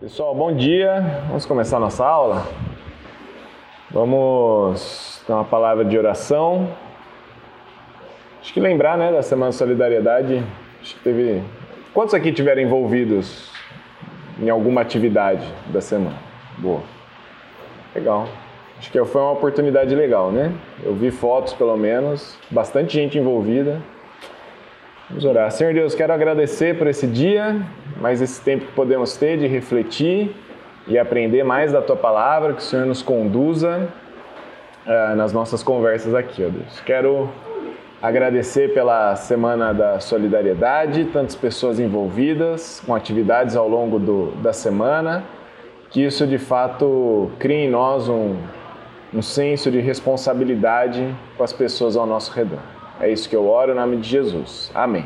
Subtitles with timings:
[0.00, 1.24] Pessoal, bom dia.
[1.26, 2.46] Vamos começar nossa aula.
[3.90, 6.68] Vamos ter uma palavra de oração.
[8.40, 10.40] Acho que lembrar, né, da Semana de Solidariedade.
[10.80, 11.42] Acho que teve.
[11.92, 13.50] Quantos aqui tiveram envolvidos
[14.40, 16.18] em alguma atividade da semana?
[16.58, 16.82] Boa.
[17.92, 18.28] Legal.
[18.78, 20.52] Acho que foi uma oportunidade legal, né?
[20.84, 23.82] Eu vi fotos, pelo menos, bastante gente envolvida.
[25.10, 25.50] Vamos orar.
[25.50, 27.60] Senhor Deus, quero agradecer por esse dia,
[28.00, 30.34] mais esse tempo que podemos ter de refletir
[30.86, 33.88] e aprender mais da Tua palavra, que o Senhor nos conduza
[34.86, 36.80] uh, nas nossas conversas aqui, ó Deus.
[36.80, 37.30] Quero
[38.00, 45.24] agradecer pela Semana da Solidariedade, tantas pessoas envolvidas com atividades ao longo do, da semana,
[45.90, 48.36] que isso de fato crie em nós um,
[49.12, 52.60] um senso de responsabilidade com as pessoas ao nosso redor.
[53.00, 54.70] É isso que eu oro em nome de Jesus.
[54.74, 55.04] Amém.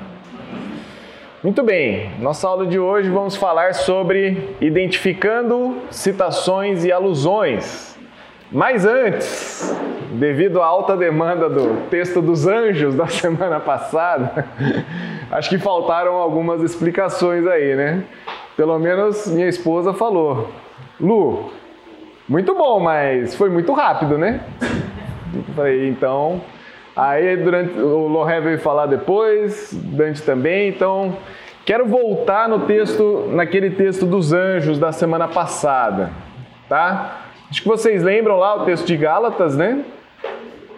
[1.43, 7.99] Muito bem, nossa aula de hoje vamos falar sobre identificando citações e alusões.
[8.53, 9.77] Mas antes,
[10.13, 14.47] devido à alta demanda do texto dos anjos da semana passada,
[15.33, 18.05] acho que faltaram algumas explicações aí, né?
[18.57, 20.49] Pelo menos minha esposa falou:
[21.01, 21.51] Lu,
[22.29, 24.43] muito bom, mas foi muito rápido, né?
[25.57, 26.41] Falei, então
[26.95, 31.17] Aí durante o Loré veio falar depois, Dante também, então
[31.65, 36.11] quero voltar no texto, naquele texto dos anjos da semana passada,
[36.69, 37.21] tá?
[37.51, 39.85] Acho que vocês lembram lá o texto de Gálatas, né?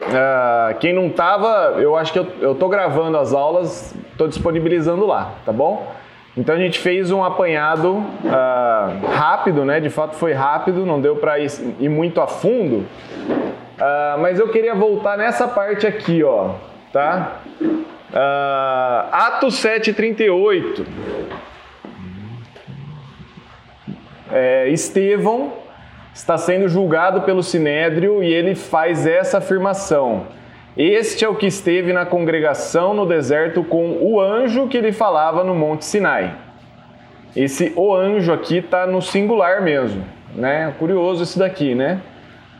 [0.02, 5.32] Uh, quem não estava, eu acho que eu, estou gravando as aulas, estou disponibilizando lá,
[5.46, 5.92] tá bom?
[6.36, 9.80] Então a gente fez um apanhado uh, rápido, né?
[9.80, 11.48] De fato foi rápido, não deu para ir,
[11.78, 12.84] ir muito a fundo,
[13.74, 16.50] Uh, mas eu queria voltar nessa parte aqui, ó,
[16.92, 17.38] tá?
[18.10, 20.86] Uh, Atos 7,38.
[24.32, 25.52] É, Estevão
[26.12, 30.26] está sendo julgado pelo Sinédrio e ele faz essa afirmação.
[30.76, 35.44] Este é o que esteve na congregação no deserto com o anjo que lhe falava
[35.44, 36.34] no Monte Sinai.
[37.36, 40.04] Esse o anjo aqui está no singular mesmo,
[40.34, 40.72] né?
[40.78, 42.00] Curioso isso daqui, né?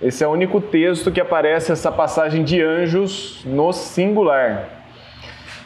[0.01, 4.69] Esse é o único texto que aparece essa passagem de anjos no singular.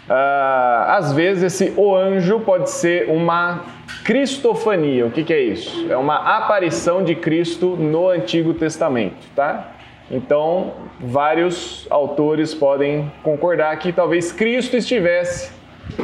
[0.08, 3.64] Uh, às vezes, esse o anjo pode ser uma
[4.04, 5.06] cristofania.
[5.06, 5.86] O que, que é isso?
[5.90, 9.72] É uma aparição de Cristo no Antigo Testamento, tá?
[10.10, 15.52] Então, vários autores podem concordar que talvez Cristo estivesse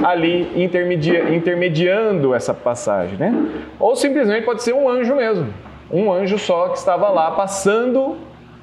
[0.03, 3.33] ali intermedia, intermediando essa passagem, né?
[3.79, 5.53] Ou simplesmente pode ser um anjo mesmo
[5.95, 8.17] um anjo só que estava lá passando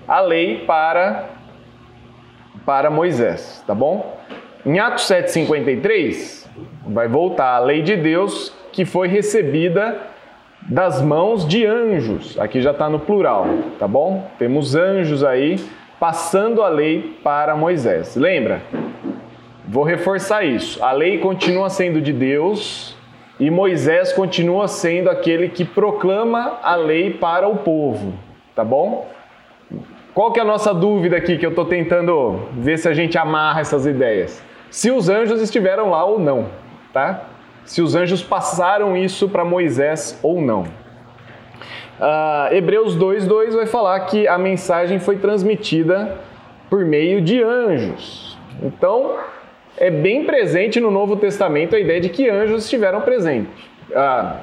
[0.08, 1.29] a lei para,
[2.66, 4.18] para Moisés, tá bom?
[4.63, 6.45] Em Atos 7,53,
[6.85, 9.97] vai voltar a lei de Deus que foi recebida
[10.61, 12.39] das mãos de anjos.
[12.39, 13.47] Aqui já está no plural,
[13.79, 14.29] tá bom?
[14.38, 15.59] Temos anjos aí
[15.99, 18.16] passando a lei para Moisés.
[18.16, 18.61] Lembra?
[19.67, 20.83] Vou reforçar isso.
[20.83, 22.95] A lei continua sendo de Deus,
[23.39, 28.13] e Moisés continua sendo aquele que proclama a lei para o povo,
[28.55, 29.09] tá bom?
[30.13, 33.17] Qual que é a nossa dúvida aqui que eu estou tentando ver se a gente
[33.17, 34.50] amarra essas ideias?
[34.71, 36.47] Se os anjos estiveram lá ou não,
[36.93, 37.25] tá?
[37.65, 40.61] Se os anjos passaram isso para Moisés ou não.
[40.61, 46.17] Uh, Hebreus 2,2 vai falar que a mensagem foi transmitida
[46.69, 48.37] por meio de anjos.
[48.63, 49.17] Então,
[49.77, 53.53] é bem presente no Novo Testamento a ideia de que anjos estiveram presentes.
[53.93, 54.37] Ah,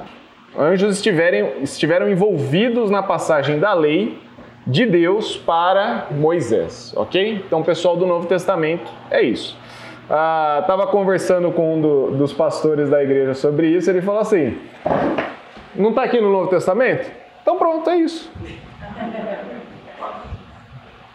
[0.57, 4.17] anjos estiveram, estiveram envolvidos na passagem da lei
[4.65, 7.41] de Deus para Moisés, ok?
[7.45, 9.57] Então, pessoal do Novo Testamento, é isso.
[10.09, 14.57] Estava ah, conversando com um do, dos pastores da igreja sobre isso, ele falou assim:
[15.75, 17.11] não está aqui no Novo Testamento?
[17.43, 18.31] Então pronto, é isso.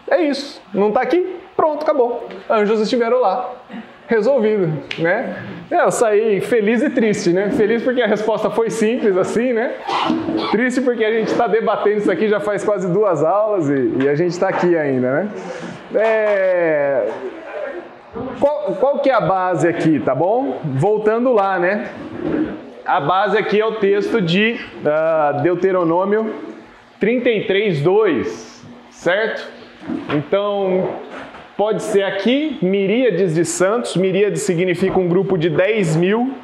[0.09, 0.63] É isso.
[0.73, 1.37] Não está aqui?
[1.57, 2.29] Pronto, acabou.
[2.49, 3.53] Anjos estiveram lá
[4.07, 5.43] resolvido, né?
[5.71, 7.51] É, eu saí feliz e triste, né?
[7.51, 9.75] Feliz porque a resposta foi simples assim, né?
[10.53, 14.09] Triste porque a gente está debatendo isso aqui já faz quase duas aulas e, e
[14.09, 15.29] a gente está aqui ainda, né?
[15.95, 17.09] É...
[18.41, 20.61] Qual, qual que é a base aqui, tá bom?
[20.65, 21.91] Voltando lá, né?
[22.85, 26.35] A base aqui é o texto de uh, Deuteronômio
[27.01, 29.49] 33, 2, certo?
[30.15, 30.89] Então,
[31.57, 36.35] Pode ser aqui, miríades de santos, miríades significa um grupo de 10 mil.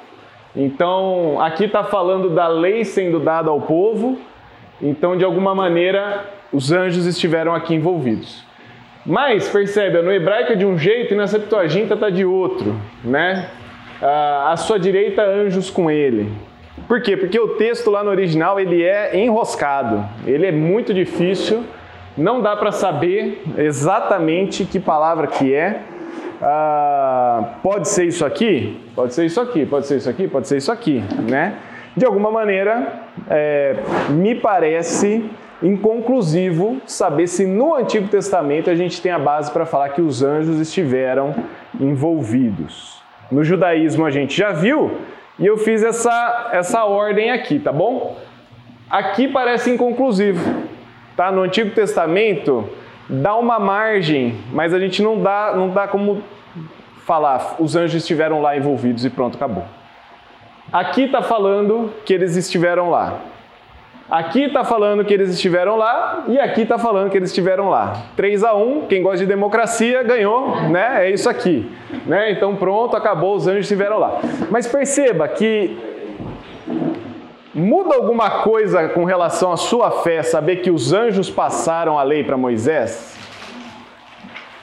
[0.55, 4.21] Então, aqui está falando da lei sendo dada ao povo.
[4.81, 8.45] Então, de alguma maneira, os anjos estiveram aqui envolvidos.
[9.11, 13.49] Mas, percebe, no hebraico é de um jeito e na Septuaginta está de outro, né?
[14.01, 16.31] À sua direita, anjos com ele.
[16.87, 17.17] Por quê?
[17.17, 21.65] Porque o texto lá no original ele é enroscado, ele é muito difícil,
[22.17, 25.81] não dá para saber exatamente que palavra que é.
[26.41, 30.57] Ah, pode ser isso aqui, pode ser isso aqui, pode ser isso aqui, pode ser
[30.59, 31.57] isso aqui, né?
[31.97, 33.75] De alguma maneira, é,
[34.11, 35.29] me parece
[35.62, 40.23] inconclusivo saber se no Antigo Testamento a gente tem a base para falar que os
[40.23, 41.35] anjos estiveram
[41.79, 43.01] envolvidos.
[43.31, 44.99] No judaísmo a gente já viu
[45.39, 48.17] e eu fiz essa, essa ordem aqui, tá bom?
[48.89, 50.65] Aqui parece inconclusivo,
[51.17, 51.31] tá?
[51.31, 52.69] No Antigo Testamento
[53.09, 56.23] dá uma margem, mas a gente não dá, não dá como
[57.05, 59.65] falar os anjos estiveram lá envolvidos e pronto, acabou.
[60.73, 63.19] Aqui está falando que eles estiveram lá.
[64.11, 68.07] Aqui está falando que eles estiveram lá e aqui está falando que eles estiveram lá.
[68.17, 71.07] 3 a 1, quem gosta de democracia ganhou, né?
[71.07, 71.71] É isso aqui.
[72.07, 72.33] Né?
[72.33, 74.21] Então pronto, acabou, os anjos estiveram lá.
[74.51, 75.79] Mas perceba que
[77.55, 82.25] muda alguma coisa com relação à sua fé saber que os anjos passaram a lei
[82.25, 83.17] para Moisés?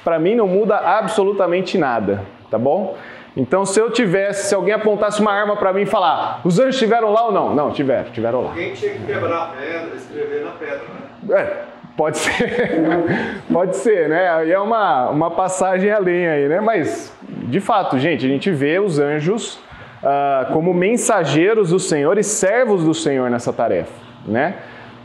[0.04, 2.22] Para mim não muda absolutamente nada,
[2.52, 2.98] tá bom?
[3.38, 6.74] Então, se eu tivesse, se alguém apontasse uma arma para mim e falar, os anjos
[6.74, 7.54] estiveram lá ou não?
[7.54, 8.50] Não, tiveram, tiveram lá.
[8.50, 10.82] Alguém tinha que quebrar a pedra, escrever na pedra,
[11.24, 11.40] né?
[11.40, 11.58] É,
[11.96, 12.72] pode ser,
[13.54, 14.28] pode ser, né?
[14.28, 16.60] Aí é uma, uma passagem além aí, né?
[16.60, 19.60] Mas, de fato, gente, a gente vê os anjos
[20.04, 23.94] ah, como mensageiros do Senhor e servos do Senhor nessa tarefa,
[24.26, 24.56] né?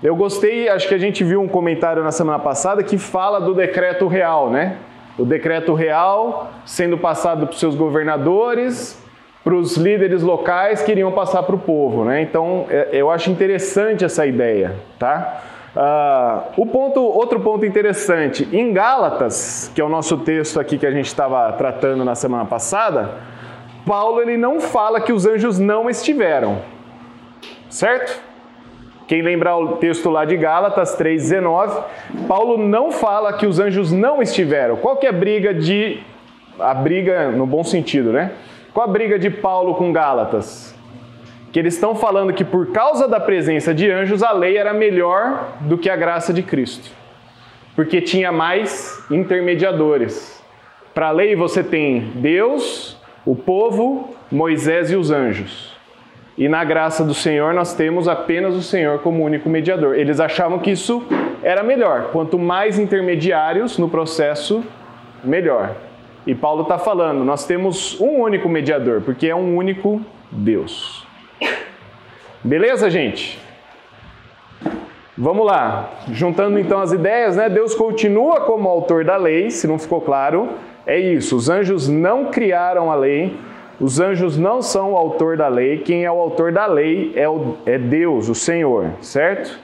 [0.02, 3.54] Eu gostei, acho que a gente viu um comentário na semana passada que fala do
[3.54, 4.76] decreto real, né?
[5.18, 9.00] O decreto real sendo passado para os seus governadores,
[9.44, 12.04] para os líderes locais que iriam passar para o povo.
[12.04, 12.22] Né?
[12.22, 14.76] Então, é, eu acho interessante essa ideia.
[14.98, 15.42] Tá?
[15.74, 20.86] Uh, o ponto, outro ponto interessante, em Gálatas, que é o nosso texto aqui que
[20.86, 23.14] a gente estava tratando na semana passada,
[23.86, 26.58] Paulo ele não fala que os anjos não estiveram,
[27.68, 28.31] certo?
[29.06, 31.84] Quem lembrar o texto lá de Gálatas 3,19,
[32.26, 34.76] Paulo não fala que os anjos não estiveram.
[34.76, 35.98] Qual que é a briga de.
[36.58, 38.32] A briga no bom sentido, né?
[38.72, 40.74] Qual a briga de Paulo com Gálatas?
[41.50, 45.52] Que eles estão falando que por causa da presença de anjos, a lei era melhor
[45.60, 46.90] do que a graça de Cristo.
[47.74, 50.42] Porque tinha mais intermediadores.
[50.94, 55.71] Para a lei você tem Deus, o povo, Moisés e os anjos.
[56.36, 59.96] E na graça do Senhor nós temos apenas o Senhor como único mediador.
[59.96, 61.04] Eles achavam que isso
[61.42, 62.10] era melhor.
[62.12, 64.64] Quanto mais intermediários no processo,
[65.22, 65.76] melhor.
[66.26, 70.00] E Paulo está falando: nós temos um único mediador, porque é um único
[70.30, 71.06] Deus.
[72.42, 73.38] Beleza, gente?
[75.16, 75.90] Vamos lá.
[76.10, 77.48] Juntando então as ideias, né?
[77.48, 80.48] Deus continua como autor da lei, se não ficou claro,
[80.86, 81.36] é isso.
[81.36, 83.36] Os anjos não criaram a lei
[83.82, 87.28] os anjos não são o autor da lei, quem é o autor da lei é,
[87.28, 89.58] o, é Deus, o Senhor, certo?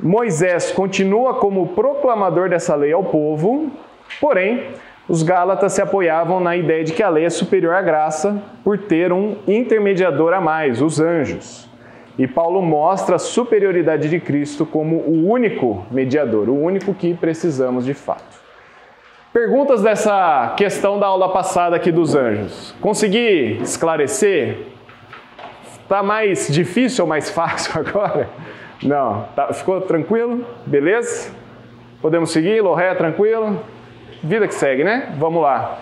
[0.00, 3.70] Moisés continua como proclamador dessa lei ao povo,
[4.18, 4.68] porém,
[5.06, 8.78] os Gálatas se apoiavam na ideia de que a lei é superior à graça por
[8.78, 11.68] ter um intermediador a mais, os anjos.
[12.18, 17.84] E Paulo mostra a superioridade de Cristo como o único mediador, o único que precisamos
[17.84, 18.41] de fato.
[19.32, 22.74] Perguntas dessa questão da aula passada aqui dos anjos.
[22.82, 24.66] Consegui esclarecer?
[25.80, 28.28] Está mais difícil ou mais fácil agora?
[28.82, 29.24] Não.
[29.34, 30.44] Tá, ficou tranquilo?
[30.66, 31.32] Beleza?
[32.02, 32.60] Podemos seguir?
[32.60, 33.58] Loré, tranquilo?
[34.22, 35.14] Vida que segue, né?
[35.16, 35.78] Vamos lá.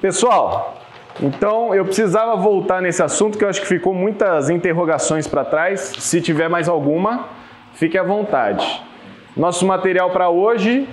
[0.00, 0.78] Pessoal,
[1.20, 5.92] então eu precisava voltar nesse assunto que eu acho que ficou muitas interrogações para trás.
[5.98, 7.28] Se tiver mais alguma,
[7.74, 8.82] fique à vontade.
[9.36, 10.88] Nosso material para hoje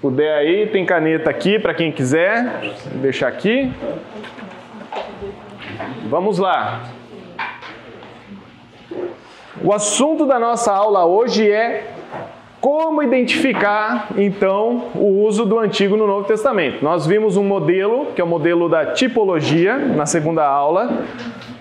[0.00, 2.60] puder aí, tem caneta aqui para quem quiser.
[2.92, 3.70] Vou deixar aqui.
[6.08, 6.82] Vamos lá.
[9.62, 11.92] O assunto da nossa aula hoje é
[12.60, 16.82] como identificar então o uso do Antigo no Novo Testamento.
[16.82, 21.04] Nós vimos um modelo, que é o modelo da tipologia, na segunda aula.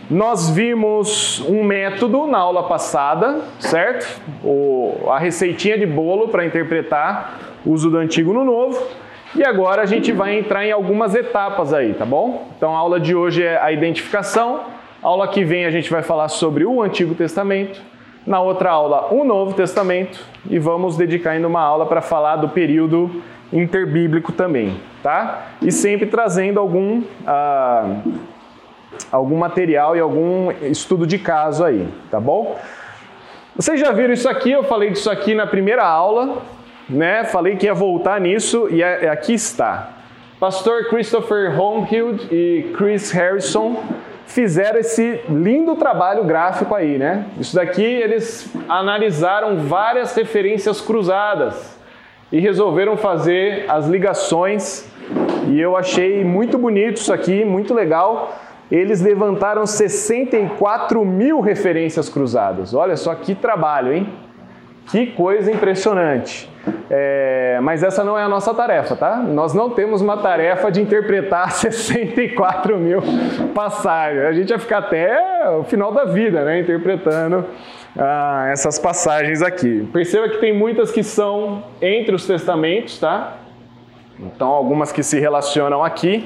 [0.09, 4.21] Nós vimos um método na aula passada, certo?
[4.43, 8.81] O, a receitinha de bolo para interpretar uso do antigo no novo.
[9.35, 12.47] E agora a gente vai entrar em algumas etapas aí, tá bom?
[12.57, 14.61] Então a aula de hoje é a identificação.
[15.01, 17.79] A aula que vem a gente vai falar sobre o Antigo Testamento.
[18.25, 20.19] Na outra aula, o Novo Testamento.
[20.49, 25.47] E vamos dedicar ainda uma aula para falar do período interbíblico também, tá?
[25.61, 27.03] E sempre trazendo algum.
[27.25, 28.01] Ah,
[29.11, 32.57] algum material e algum estudo de caso aí, tá bom?
[33.55, 36.41] Vocês já viram isso aqui, eu falei disso aqui na primeira aula,
[36.89, 37.23] né?
[37.25, 39.91] Falei que ia voltar nisso e é, é aqui está.
[40.39, 43.83] Pastor Christopher Homefield e Chris Harrison
[44.25, 47.25] fizeram esse lindo trabalho gráfico aí, né?
[47.37, 51.77] Isso daqui eles analisaram várias referências cruzadas
[52.31, 54.87] e resolveram fazer as ligações
[55.47, 58.37] e eu achei muito bonito isso aqui, muito legal.
[58.71, 62.73] Eles levantaram 64 mil referências cruzadas.
[62.73, 64.09] Olha só que trabalho, hein?
[64.89, 66.49] Que coisa impressionante.
[66.89, 69.17] É, mas essa não é a nossa tarefa, tá?
[69.17, 73.01] Nós não temos uma tarefa de interpretar 64 mil
[73.53, 74.23] passagens.
[74.25, 76.59] A gente vai ficar até o final da vida, né?
[76.59, 77.45] Interpretando
[77.97, 79.87] ah, essas passagens aqui.
[79.93, 83.37] Perceba que tem muitas que são entre os testamentos, tá?
[84.19, 86.25] Então, algumas que se relacionam aqui.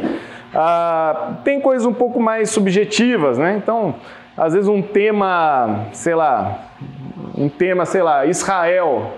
[0.55, 3.55] Ah, tem coisas um pouco mais subjetivas, né?
[3.57, 3.95] Então,
[4.37, 6.69] às vezes um tema, sei lá,
[7.37, 9.11] um tema, sei lá, Israel.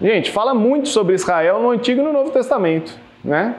[0.00, 3.54] Gente, fala muito sobre Israel no Antigo e no Novo Testamento, né?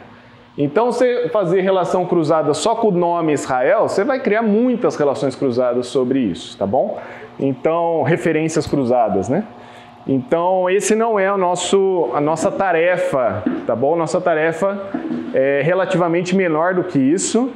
[0.58, 5.36] Então, você fazer relação cruzada só com o nome Israel, você vai criar muitas relações
[5.36, 7.00] cruzadas sobre isso, tá bom?
[7.39, 9.46] Então, referências cruzadas, né?
[10.05, 13.96] Então, esse não é o nosso, a nossa tarefa, tá bom?
[13.96, 14.79] Nossa tarefa
[15.34, 17.50] é relativamente menor do que isso,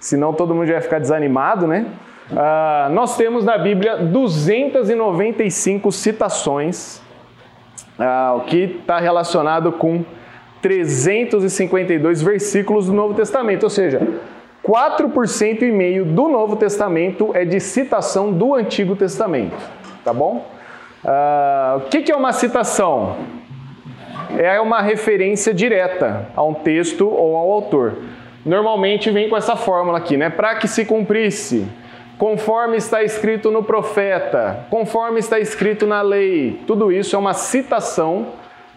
[0.00, 1.86] senão todo mundo já vai ficar desanimado, né?
[2.30, 7.00] Uh, nós temos na Bíblia 295 citações,
[7.98, 10.04] uh, o que está relacionado com
[10.60, 14.06] 352 versículos do Novo Testamento, ou seja,
[14.62, 19.56] 4% e meio do Novo Testamento é de citação do Antigo Testamento,
[20.04, 20.46] tá bom?
[21.02, 23.16] Uh, o que, que é uma citação?
[24.36, 27.96] É uma referência direta a um texto ou ao autor.
[28.44, 30.28] Normalmente vem com essa fórmula aqui, né?
[30.28, 31.66] Para que se cumprisse,
[32.18, 36.60] conforme está escrito no profeta, conforme está escrito na lei.
[36.66, 38.26] Tudo isso é uma citação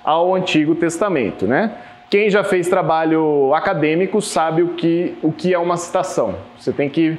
[0.03, 1.71] ao Antigo Testamento, né?
[2.09, 6.35] Quem já fez trabalho acadêmico sabe o que, o que é uma citação.
[6.57, 7.17] Você tem que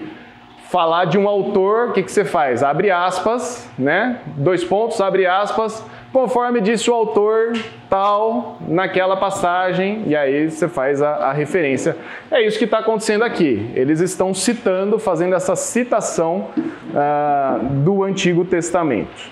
[0.69, 2.63] falar de um autor, o que, que você faz?
[2.63, 4.21] Abre aspas, né?
[4.37, 7.53] Dois pontos, abre aspas, conforme disse o autor
[7.89, 11.97] tal, naquela passagem, e aí você faz a, a referência.
[12.31, 13.71] É isso que está acontecendo aqui.
[13.75, 19.31] Eles estão citando, fazendo essa citação uh, do Antigo Testamento.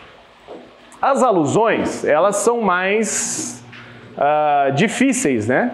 [1.00, 3.64] As alusões, elas são mais
[4.16, 5.72] uh, difíceis, né?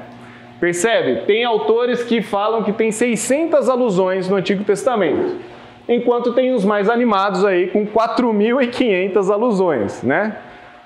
[0.58, 1.26] Percebe?
[1.26, 5.36] Tem autores que falam que tem 600 alusões no Antigo Testamento
[5.88, 10.36] enquanto tem os mais animados aí com 4.500 alusões, né?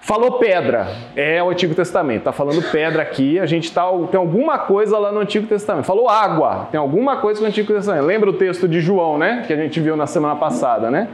[0.03, 4.59] Falou pedra, é o Antigo Testamento, tá falando pedra aqui, a gente tá, tem alguma
[4.59, 5.85] coisa lá no Antigo Testamento.
[5.85, 8.07] Falou água, tem alguma coisa no Antigo Testamento.
[8.07, 9.45] Lembra o texto de João, né?
[9.47, 11.09] Que a gente viu na semana passada, né?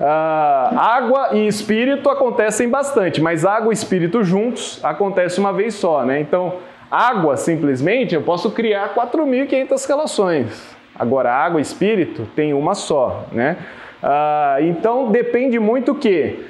[0.00, 6.04] Ah, água e espírito acontecem bastante, mas água e espírito juntos acontece uma vez só,
[6.04, 6.20] né?
[6.20, 6.54] Então,
[6.88, 10.76] água simplesmente eu posso criar 4.500 relações.
[10.96, 13.56] Agora, água e espírito tem uma só, né?
[14.00, 16.46] Ah, então depende muito o que?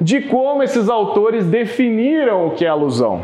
[0.00, 3.22] De como esses autores definiram o que é alusão.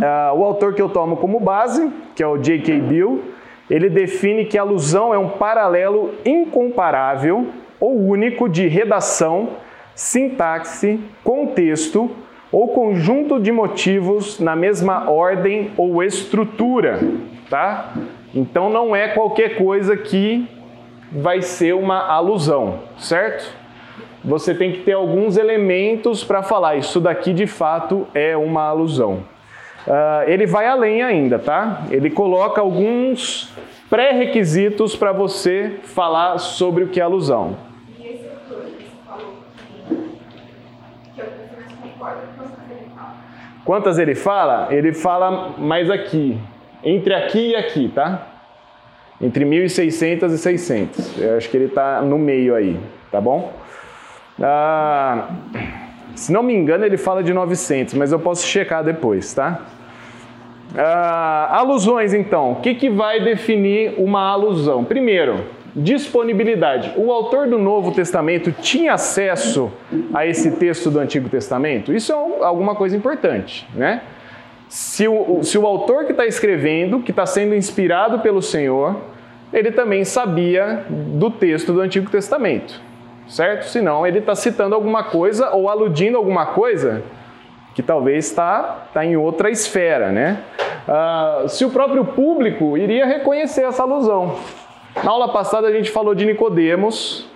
[0.00, 2.80] Ah, o autor que eu tomo como base, que é o J.K.
[2.80, 3.22] Bill,
[3.70, 7.46] ele define que alusão é um paralelo incomparável
[7.80, 9.50] ou único de redação,
[9.94, 12.10] sintaxe, contexto
[12.52, 17.00] ou conjunto de motivos na mesma ordem ou estrutura,
[17.48, 17.94] tá?
[18.34, 20.48] Então não é qualquer coisa que
[21.10, 23.63] vai ser uma alusão, certo?
[24.24, 29.22] Você tem que ter alguns elementos para falar, isso daqui de fato é uma alusão.
[29.86, 31.82] Uh, ele vai além ainda, tá?
[31.90, 33.52] Ele coloca alguns
[33.90, 37.54] pré-requisitos para você falar sobre o que é alusão.
[37.98, 39.34] E esse autor que você falou
[41.14, 41.26] que eu
[41.82, 43.14] concordo, quantas ele fala?
[43.62, 44.68] Quantas ele fala?
[44.70, 46.38] Ele fala mais aqui,
[46.82, 48.26] entre aqui e aqui, tá?
[49.20, 51.18] Entre 1.600 e 600.
[51.20, 52.80] Eu acho que ele está no meio aí,
[53.12, 53.52] tá bom?
[54.40, 55.28] Ah,
[56.14, 59.62] se não me engano, ele fala de 900, mas eu posso checar depois, tá?
[60.76, 62.52] Ah, alusões, então.
[62.52, 64.84] O que, que vai definir uma alusão?
[64.84, 66.92] Primeiro, disponibilidade.
[66.96, 69.72] O autor do Novo Testamento tinha acesso
[70.12, 71.92] a esse texto do Antigo Testamento?
[71.92, 74.00] Isso é alguma coisa importante, né?
[74.74, 78.96] se o, se o autor que está escrevendo, que está sendo inspirado pelo Senhor,
[79.52, 82.82] ele também sabia do texto do Antigo Testamento,
[83.28, 83.64] certo?
[83.64, 87.02] Senão ele está citando alguma coisa ou aludindo alguma coisa
[87.74, 90.38] que talvez está tá em outra esfera, né?
[90.86, 94.36] Uh, se o próprio público iria reconhecer essa alusão.
[95.02, 97.28] Na aula passada a gente falou de Nicodemos,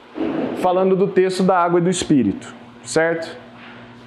[0.63, 2.55] falando do texto da água e do Espírito,
[2.85, 3.37] certo?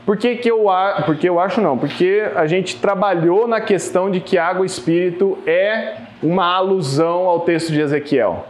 [0.06, 0.66] Por que, que eu,
[1.06, 1.78] porque eu acho não?
[1.78, 7.42] Porque a gente trabalhou na questão de que água e espírito é uma alusão ao
[7.42, 8.46] texto de Ezequiel.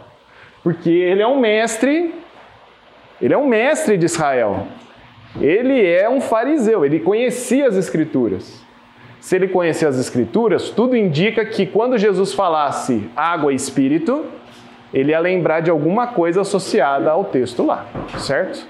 [0.62, 2.14] Porque ele é um mestre,
[3.22, 4.66] ele é um mestre de Israel.
[5.40, 8.60] Ele é um fariseu, ele conhecia as escrituras.
[9.20, 14.26] Se ele conhecia as escrituras, tudo indica que quando Jesus falasse água e espírito,
[14.92, 17.86] ele ia lembrar de alguma coisa associada ao texto lá,
[18.18, 18.66] certo?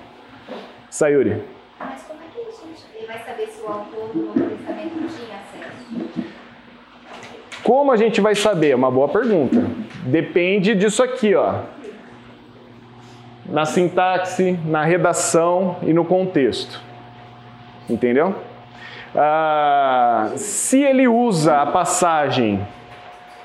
[0.90, 1.42] Sayuri.
[1.80, 5.38] Mas como é que a gente vai saber se o autor do Novo Testamento tinha
[5.38, 6.28] acesso?
[7.64, 8.70] Como a gente vai saber?
[8.70, 9.64] É uma boa pergunta.
[10.04, 11.60] Depende disso aqui, ó.
[13.52, 16.80] Na sintaxe, na redação e no contexto.
[17.88, 18.34] Entendeu?
[19.14, 22.66] Ah, se ele usa a passagem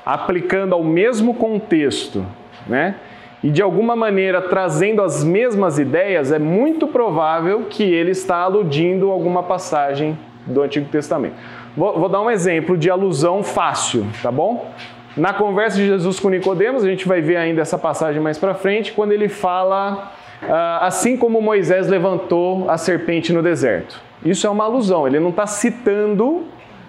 [0.05, 2.25] aplicando ao mesmo contexto,
[2.65, 2.95] né?
[3.43, 9.09] E de alguma maneira trazendo as mesmas ideias, é muito provável que ele está aludindo
[9.09, 11.35] a alguma passagem do Antigo Testamento.
[11.75, 14.71] Vou, vou dar um exemplo de alusão fácil, tá bom?
[15.17, 18.53] Na conversa de Jesus com Nicodemos, a gente vai ver ainda essa passagem mais para
[18.53, 23.99] frente, quando ele fala ah, assim como Moisés levantou a serpente no deserto.
[24.23, 26.45] Isso é uma alusão, ele não está citando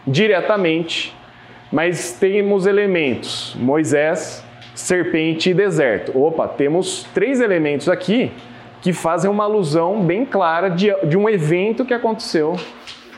[0.06, 1.16] diretamente,
[1.72, 4.44] mas temos elementos: Moisés,
[4.74, 6.16] serpente e deserto.
[6.18, 8.30] Opa, temos três elementos aqui
[8.82, 12.56] que fazem uma alusão bem clara de, de um evento que aconteceu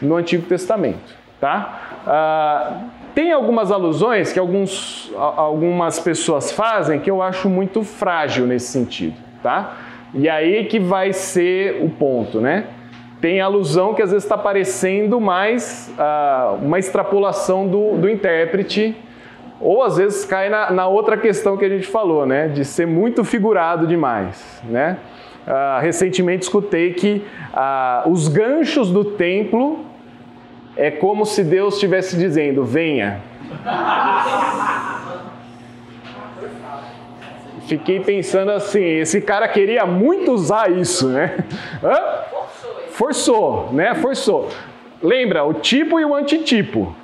[0.00, 1.18] no Antigo Testamento.
[1.40, 2.02] Tá?
[2.06, 2.80] Ah,
[3.14, 9.14] tem algumas alusões que alguns, algumas pessoas fazem que eu acho muito frágil nesse sentido.
[9.42, 9.76] Tá?
[10.12, 12.66] E aí que vai ser o ponto, né?
[13.20, 18.96] tem alusão que às vezes está parecendo mais uh, uma extrapolação do, do intérprete,
[19.60, 22.48] ou às vezes cai na, na, outra questão que a gente falou, né?
[22.48, 24.96] De ser muito figurado demais, né?
[25.46, 29.84] Uh, recentemente escutei que uh, os ganchos do templo
[30.76, 33.20] é como se Deus estivesse dizendo: venha.
[37.66, 41.44] Fiquei pensando assim, esse cara queria muito usar isso, né?
[41.82, 41.98] Hã?
[42.90, 43.94] Forçou, né?
[43.94, 44.48] Forçou.
[45.00, 46.94] Lembra o tipo e o antitipo.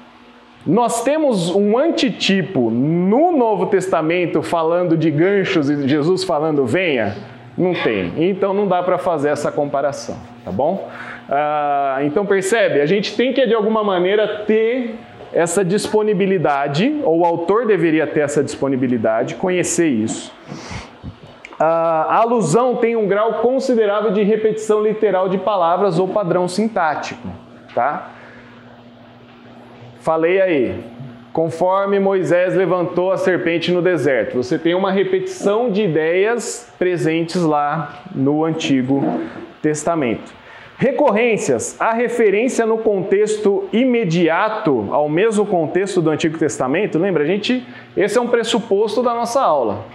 [0.66, 7.16] Nós temos um antitipo no Novo Testamento falando de ganchos e Jesus falando venha?
[7.56, 8.12] Não tem.
[8.28, 10.88] Então não dá para fazer essa comparação, tá bom?
[11.28, 14.94] Ah, então percebe, a gente tem que de alguma maneira ter
[15.32, 20.32] essa disponibilidade, ou o autor deveria ter essa disponibilidade, conhecer isso
[21.58, 27.26] a alusão tem um grau considerável de repetição literal de palavras ou padrão sintático,
[27.74, 28.10] tá?
[30.00, 30.84] Falei aí,
[31.32, 38.02] conforme Moisés levantou a serpente no deserto, você tem uma repetição de ideias presentes lá
[38.14, 39.02] no Antigo
[39.62, 40.32] Testamento.
[40.78, 47.66] Recorrências, a referência no contexto imediato ao mesmo contexto do Antigo Testamento, lembra, a gente,
[47.96, 49.86] esse é um pressuposto da nossa aula.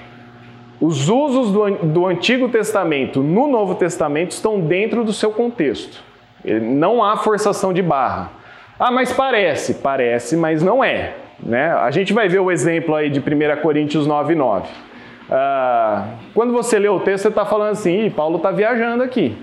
[0.80, 6.04] Os usos do, do Antigo Testamento no Novo Testamento estão dentro do seu contexto.
[6.44, 8.32] Não há forçação de barra.
[8.80, 9.76] Ah, mas parece.
[9.76, 11.14] Parece, mas não é.
[11.40, 11.72] Né?
[11.72, 14.68] A gente vai ver o exemplo aí de 1 Coríntios 9, 9.
[15.30, 19.38] Ah, quando você lê o texto, você está falando assim, Paulo está viajando aqui.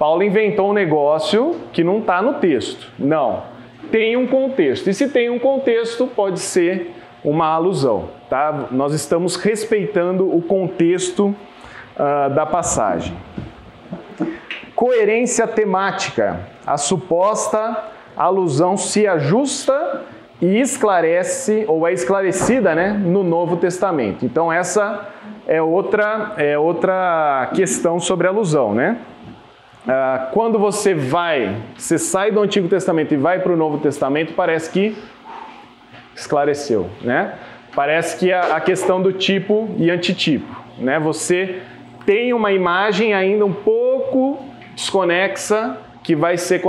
[0.00, 2.90] Paulo inventou um negócio que não está no texto.
[2.98, 3.42] Não.
[3.90, 4.88] Tem um contexto.
[4.88, 8.08] E se tem um contexto, pode ser uma alusão.
[8.30, 8.68] Tá?
[8.70, 13.14] Nós estamos respeitando o contexto uh, da passagem.
[14.74, 16.48] Coerência temática.
[16.66, 17.84] A suposta
[18.16, 20.00] alusão se ajusta
[20.40, 24.24] e esclarece, ou é esclarecida né, no Novo Testamento.
[24.24, 25.10] Então, essa
[25.46, 28.72] é outra, é outra questão sobre alusão.
[28.72, 28.96] Né?
[29.86, 34.34] Uh, quando você vai, você sai do Antigo Testamento e vai para o Novo Testamento,
[34.34, 34.96] parece que
[36.14, 37.34] esclareceu, né?
[37.74, 40.98] Parece que a, a questão do tipo e antitipo, né?
[40.98, 41.62] Você
[42.04, 46.60] tem uma imagem ainda um pouco desconexa que vai ser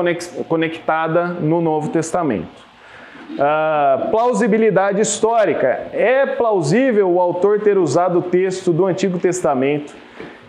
[0.48, 2.72] conectada no Novo Testamento.
[3.32, 5.88] Uh, plausibilidade histórica.
[5.94, 9.94] É plausível o autor ter usado o texto do Antigo Testamento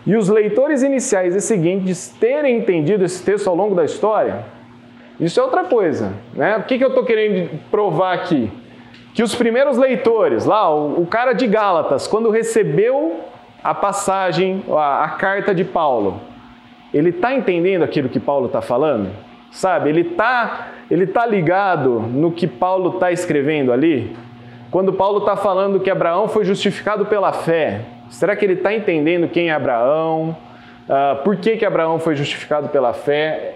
[0.05, 4.45] e os leitores iniciais e seguintes terem entendido esse texto ao longo da história?
[5.19, 6.13] Isso é outra coisa.
[6.33, 6.57] Né?
[6.57, 8.51] O que, que eu estou querendo provar aqui?
[9.13, 13.21] que os primeiros leitores, lá, o, o cara de Gálatas, quando recebeu
[13.63, 16.19] a passagem, a, a carta de Paulo,
[16.93, 19.09] ele está entendendo aquilo que Paulo está falando?
[19.51, 19.89] Sabe?
[19.89, 24.15] Ele está ele tá ligado no que Paulo está escrevendo ali?
[24.69, 27.81] Quando Paulo está falando que Abraão foi justificado pela fé,
[28.13, 30.35] será que ele está entendendo quem é Abraão?
[30.87, 33.55] Uh, por que, que Abraão foi justificado pela fé?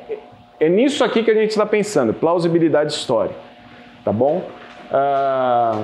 [0.59, 3.35] É nisso aqui que a gente está pensando, plausibilidade histórica,
[4.03, 4.43] tá bom?
[4.91, 5.83] Ah,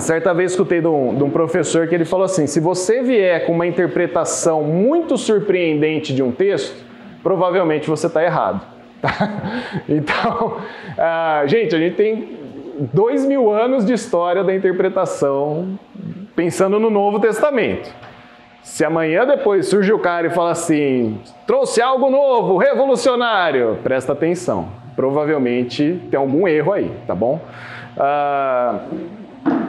[0.00, 3.46] Certa vez escutei de um, de um, professor que ele falou assim: se você vier
[3.46, 6.84] com uma interpretação muito surpreendente de um texto,
[7.22, 8.60] provavelmente você está errado.
[8.98, 9.12] Tá?
[9.86, 12.38] Então, uh, gente, a gente tem
[12.94, 15.78] dois mil anos de história da interpretação
[16.36, 17.90] pensando no Novo Testamento.
[18.62, 24.68] Se amanhã depois surge o cara e fala assim, trouxe algo novo, revolucionário, presta atenção.
[24.94, 27.40] Provavelmente tem algum erro aí, tá bom?
[27.96, 28.80] Ah,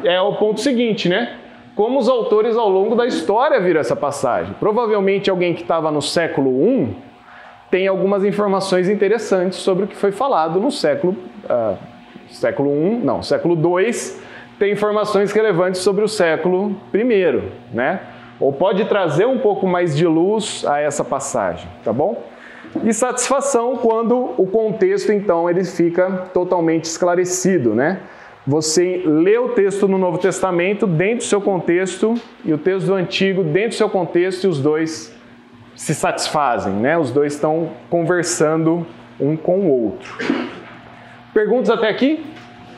[0.04, 1.38] é o ponto seguinte, né?
[1.76, 4.54] Como os autores ao longo da história viram essa passagem?
[4.60, 6.96] Provavelmente alguém que estava no século I
[7.70, 11.78] tem algumas informações interessantes sobre o que foi falado no século, uh,
[12.30, 13.92] século I, não, século II,
[14.60, 17.42] tem informações relevantes sobre o século I,
[17.74, 18.02] né?
[18.40, 22.24] Ou pode trazer um pouco mais de luz a essa passagem, tá bom?
[22.84, 28.00] E satisfação quando o contexto então ele fica totalmente esclarecido, né?
[28.46, 32.16] Você lê o texto no Novo Testamento dentro do seu contexto
[32.46, 35.14] e o texto do Antigo dentro do seu contexto e os dois
[35.76, 36.98] se satisfazem, né?
[36.98, 38.86] Os dois estão conversando
[39.20, 40.18] um com o outro.
[41.34, 42.26] Perguntas até aqui?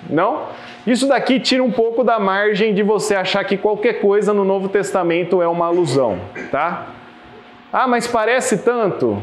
[0.10, 0.48] Não?
[0.88, 4.70] Isso daqui tira um pouco da margem de você achar que qualquer coisa no Novo
[4.70, 6.20] Testamento é uma alusão,
[6.52, 6.88] tá?
[7.72, 9.22] Ah, mas parece tanto.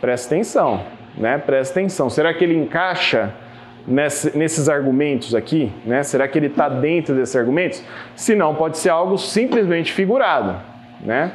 [0.00, 0.82] Presta atenção,
[1.16, 1.38] né?
[1.38, 2.08] Presta atenção.
[2.08, 3.34] Será que ele encaixa
[3.86, 5.72] nesses argumentos aqui?
[5.84, 6.02] Né?
[6.02, 7.84] Será que ele está dentro desses argumentos?
[8.14, 10.56] Se não, pode ser algo simplesmente figurado,
[11.00, 11.32] né?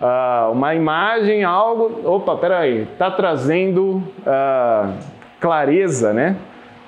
[0.00, 2.00] Uh, uma imagem, algo.
[2.04, 4.94] Opa, peraí, está trazendo uh,
[5.38, 6.36] clareza, né?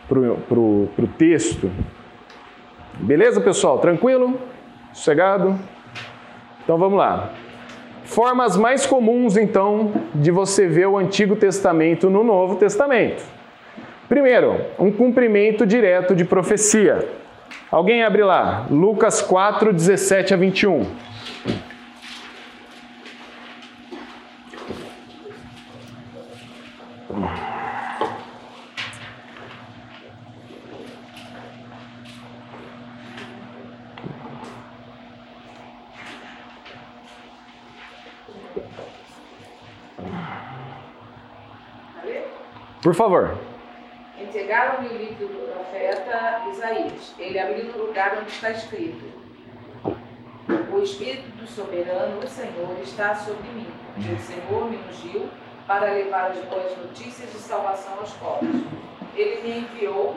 [0.08, 0.18] Para
[0.58, 1.70] o texto.
[3.02, 3.80] Beleza, pessoal?
[3.80, 4.38] Tranquilo?
[4.92, 5.58] Sossegado?
[6.62, 7.30] Então vamos lá.
[8.04, 13.24] Formas mais comuns, então, de você ver o Antigo Testamento no Novo Testamento.
[14.08, 17.08] Primeiro, um cumprimento direto de profecia.
[17.72, 20.86] Alguém abre lá, Lucas 4, 17 a 21.
[42.82, 43.38] Por favor.
[44.18, 47.14] Entregaram-me o livro do profeta Isaías.
[47.16, 49.04] Ele abriu no lugar onde está escrito:
[50.72, 53.68] O Espírito do Soberano, o Senhor, está sobre mim.
[53.96, 55.30] O Senhor me ungiu
[55.64, 58.64] para levar as boas notícias de salvação aos pobres.
[59.14, 60.16] Ele me enviou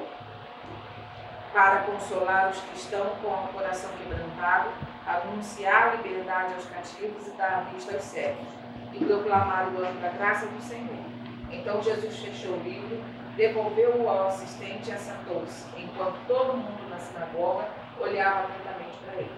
[1.53, 4.69] para consolar os que estão com o coração quebrantado,
[5.05, 8.47] anunciar a liberdade aos cativos e dar a vista aos cegos,
[8.91, 11.04] e proclamar o ano da graça do Senhor.
[11.51, 12.97] Então Jesus fechou o livro,
[13.37, 17.65] devolveu-o ao assistente e assentou-se, enquanto todo mundo na sinagoga
[17.99, 19.31] olhava atentamente para ele.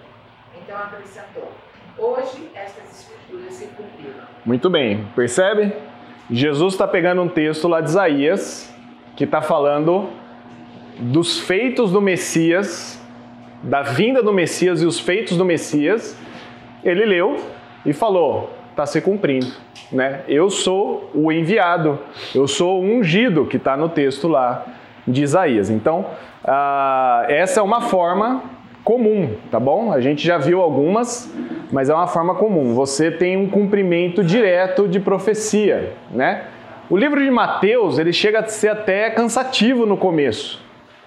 [0.60, 1.50] Então acrescentou:
[1.96, 4.24] Hoje estas escrituras se cumpriram.
[4.44, 5.72] Muito bem, percebe?
[6.30, 8.72] Jesus está pegando um texto lá de Isaías
[9.16, 10.08] que está falando
[10.98, 13.00] dos feitos do Messias,
[13.62, 16.16] da vinda do Messias e os feitos do Messias.
[16.84, 17.36] Ele leu
[17.84, 19.52] e falou: está se cumprindo.
[19.90, 20.20] Né?
[20.28, 21.98] Eu sou o enviado,
[22.34, 24.66] eu sou o ungido que está no texto lá
[25.06, 25.70] de Isaías.
[25.70, 26.06] Então,
[26.44, 28.42] uh, essa é uma forma
[28.84, 29.92] comum, tá bom?
[29.92, 31.32] A gente já viu algumas,
[31.72, 32.74] mas é uma forma comum.
[32.74, 36.44] Você tem um cumprimento direto de profecia, né?
[36.90, 40.62] O livro de Mateus, ele chega a ser até cansativo no começo,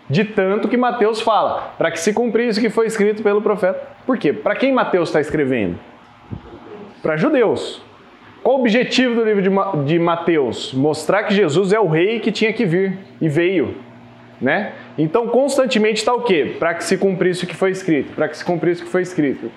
[0.09, 3.81] de tanto que Mateus fala, para que se cumprisse o que foi escrito pelo profeta.
[4.05, 4.31] Por quê?
[4.31, 5.77] Para quem Mateus está escrevendo?
[7.01, 7.81] para judeus.
[8.43, 10.73] Qual o objetivo do livro de, de Mateus?
[10.73, 13.75] Mostrar que Jesus é o rei que tinha que vir e veio.
[14.41, 14.73] Né?
[14.97, 16.55] Então, constantemente está o quê?
[16.57, 18.13] Para que se cumprisse o que foi escrito.
[18.15, 19.51] Para que se cumprisse o que foi escrito.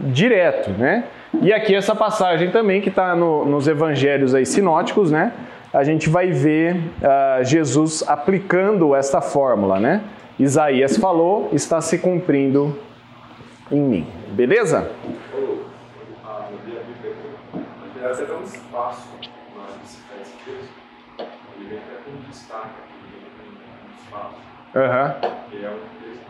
[0.00, 1.04] Direto, né?
[1.40, 5.32] E aqui essa passagem também que está no, nos evangelhos aí sinóticos, né?
[5.72, 10.02] A gente vai ver uh, Jesus aplicando esta fórmula, né?
[10.38, 12.78] Isaías falou, está se cumprindo
[13.70, 14.06] em mim.
[14.32, 14.90] Beleza?
[18.12, 19.08] Até dá um espaço
[19.56, 20.72] na hora de citar esse texto.
[21.56, 22.68] Ele vem até com destaque
[23.48, 24.36] um espaço.
[24.74, 25.50] Uhum.
[25.50, 26.22] Que é um texto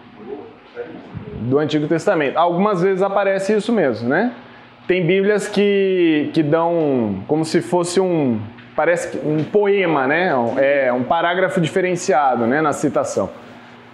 [1.44, 2.36] do, do Antigo Testamento.
[2.36, 4.32] Algumas vezes aparece isso mesmo, né?
[4.86, 8.40] Tem Bíblias que, que dão como se fosse um
[8.74, 10.32] parece um poema, né?
[10.58, 13.30] É um parágrafo diferenciado, né, na citação.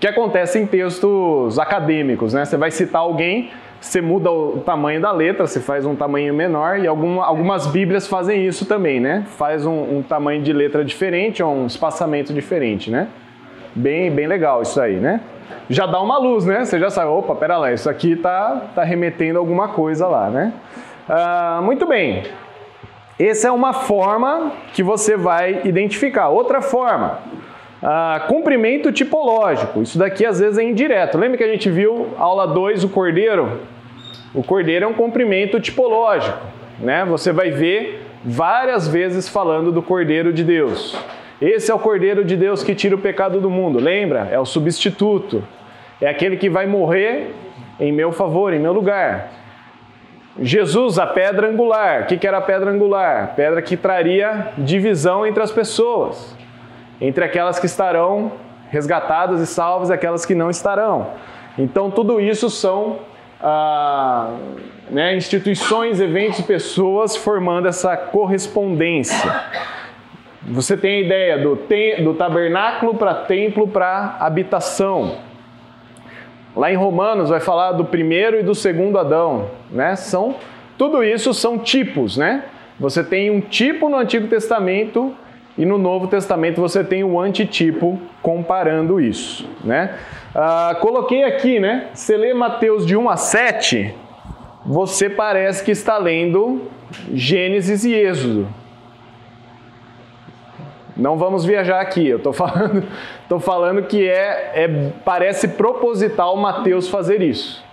[0.00, 2.44] Que acontece em textos acadêmicos, né?
[2.44, 6.78] Você vai citar alguém, você muda o tamanho da letra, você faz um tamanho menor
[6.78, 9.24] e alguma, algumas bíblias fazem isso também, né?
[9.36, 13.08] Faz um, um, tamanho de letra diferente ou um espaçamento diferente, né?
[13.74, 15.20] Bem, bem legal isso aí, né?
[15.70, 16.64] já dá uma luz, né?
[16.64, 20.52] Você já sabe, opa, pera lá, isso aqui tá, tá remetendo alguma coisa lá, né?
[21.08, 22.24] Ah, muito bem.
[23.18, 26.28] Essa é uma forma que você vai identificar.
[26.28, 27.18] Outra forma,
[27.82, 29.82] ah, cumprimento tipológico.
[29.82, 31.16] Isso daqui às vezes é indireto.
[31.16, 33.60] Lembra que a gente viu aula 2, o cordeiro?
[34.34, 36.38] O cordeiro é um cumprimento tipológico.
[36.80, 37.04] Né?
[37.04, 40.98] Você vai ver várias vezes falando do cordeiro de Deus.
[41.40, 43.78] Esse é o cordeiro de Deus que tira o pecado do mundo.
[43.78, 44.28] Lembra?
[44.30, 45.42] É o substituto.
[46.00, 47.32] É aquele que vai morrer
[47.78, 49.30] em meu favor, em meu lugar.
[50.40, 52.02] Jesus, a pedra angular.
[52.02, 53.34] O que era a pedra angular?
[53.34, 56.36] Pedra que traria divisão entre as pessoas,
[57.00, 58.32] entre aquelas que estarão
[58.70, 61.08] resgatadas e salvas e aquelas que não estarão.
[61.58, 62.98] Então, tudo isso são
[63.40, 64.34] ah,
[64.90, 69.32] né, instituições, eventos, pessoas formando essa correspondência.
[70.42, 71.58] Você tem a ideia do,
[72.04, 75.16] do tabernáculo para templo para habitação.
[76.56, 79.94] Lá em Romanos vai falar do primeiro e do segundo Adão, né?
[79.94, 80.36] São
[80.76, 82.44] tudo isso são tipos, né?
[82.78, 85.14] Você tem um tipo no Antigo Testamento
[85.58, 89.98] e no Novo Testamento você tem o antitipo comparando isso, né?
[90.32, 91.88] Ah, coloquei aqui, né?
[91.92, 93.92] Você lê Mateus de 1 a 7,
[94.64, 96.62] você parece que está lendo
[97.12, 98.48] Gênesis e Êxodo.
[100.96, 102.84] Não vamos viajar aqui, eu estou falando,
[103.28, 107.66] tô falando que é, é, parece proposital Mateus fazer isso.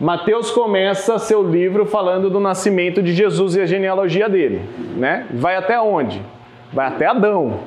[0.00, 4.62] Mateus começa seu livro falando do nascimento de Jesus e a genealogia dele,
[4.96, 5.26] né?
[5.34, 6.22] Vai até onde?
[6.72, 7.60] Vai até Adão.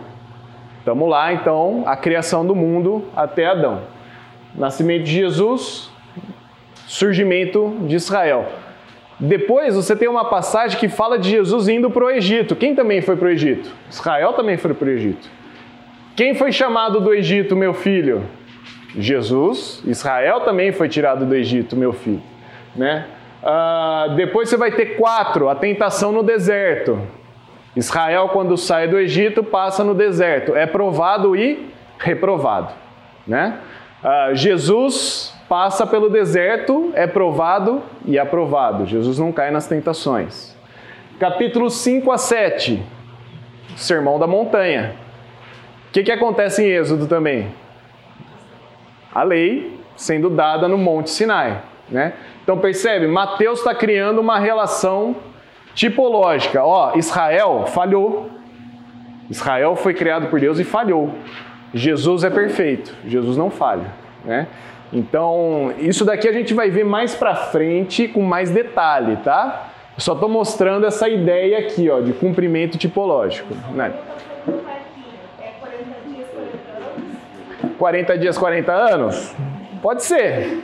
[0.79, 3.81] Estamos lá, então, a criação do mundo até Adão.
[4.55, 5.91] Nascimento de Jesus,
[6.87, 8.47] surgimento de Israel.
[9.19, 12.55] Depois você tem uma passagem que fala de Jesus indo para o Egito.
[12.55, 13.71] Quem também foi para o Egito?
[13.89, 15.29] Israel também foi para o Egito.
[16.15, 18.23] Quem foi chamado do Egito, meu filho?
[18.97, 19.81] Jesus.
[19.85, 22.21] Israel também foi tirado do Egito, meu filho.
[22.75, 23.05] Né?
[23.43, 26.99] Uh, depois você vai ter quatro, a tentação no deserto.
[27.75, 30.55] Israel, quando sai do Egito, passa no deserto.
[30.55, 32.73] É provado e reprovado.
[33.25, 33.57] Né?
[34.03, 38.85] Uh, Jesus passa pelo deserto, é provado e aprovado.
[38.85, 40.55] Jesus não cai nas tentações.
[41.19, 42.81] Capítulo 5 a 7,
[43.75, 44.95] Sermão da Montanha.
[45.89, 47.53] O que, que acontece em Êxodo também?
[49.13, 51.61] A lei sendo dada no Monte Sinai.
[51.89, 52.13] Né?
[52.43, 55.15] Então percebe, Mateus está criando uma relação
[55.73, 56.63] tipológica.
[56.63, 58.29] Ó, Israel falhou.
[59.29, 61.13] Israel foi criado por Deus e falhou.
[61.73, 62.93] Jesus é perfeito.
[63.05, 63.91] Jesus não falha.
[64.25, 64.47] Né?
[64.91, 69.69] Então, isso daqui a gente vai ver mais para frente com mais detalhe, tá?
[69.95, 73.53] Eu só estou mostrando essa ideia aqui, ó, de cumprimento tipológico.
[73.73, 73.93] Né?
[77.77, 79.35] 40 dias, 40 anos?
[79.81, 80.61] Pode ser.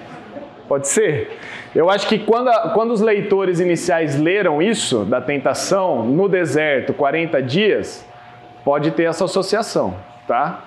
[0.67, 1.39] Pode ser.
[1.73, 7.41] Eu acho que quando, quando os leitores iniciais leram isso, da tentação, no deserto, 40
[7.41, 8.05] dias,
[8.65, 9.95] pode ter essa associação,
[10.27, 10.59] tá?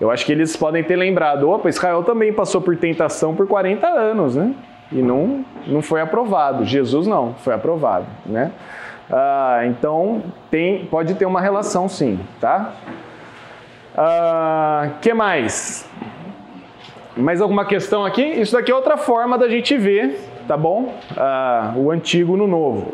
[0.00, 3.86] Eu acho que eles podem ter lembrado, opa, Israel também passou por tentação por 40
[3.86, 4.52] anos, né?
[4.90, 6.64] E não, não foi aprovado.
[6.64, 8.50] Jesus não, foi aprovado, né?
[9.10, 12.72] Ah, então tem, pode ter uma relação sim, tá?
[13.96, 15.88] Ah, que mais?
[17.16, 18.22] Mais alguma questão aqui?
[18.22, 20.94] Isso daqui é outra forma da gente ver, tá bom?
[21.16, 22.92] Ah, o antigo no novo.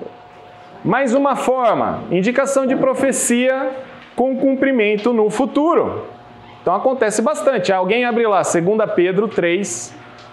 [0.85, 3.70] Mais uma forma, indicação de profecia
[4.14, 6.06] com cumprimento no futuro.
[6.61, 7.72] Então acontece bastante.
[7.72, 9.92] Alguém abre lá, 2 Pedro 3,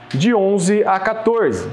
[0.10, 1.69] de 11 a 14.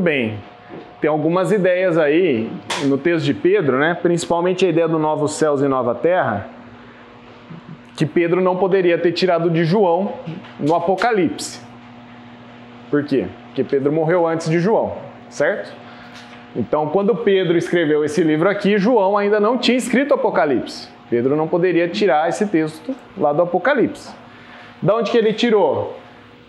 [0.00, 0.38] Muito bem.
[0.98, 2.50] Tem algumas ideias aí
[2.86, 3.92] no texto de Pedro, né?
[3.92, 6.48] principalmente a ideia do novos céus e nova terra,
[7.96, 10.14] que Pedro não poderia ter tirado de João
[10.58, 11.60] no Apocalipse.
[12.90, 13.26] Por quê?
[13.48, 14.94] Porque Pedro morreu antes de João,
[15.28, 15.70] certo?
[16.56, 20.88] Então, quando Pedro escreveu esse livro aqui, João ainda não tinha escrito Apocalipse.
[21.10, 24.14] Pedro não poderia tirar esse texto lá do Apocalipse.
[24.80, 25.99] Da onde que ele tirou?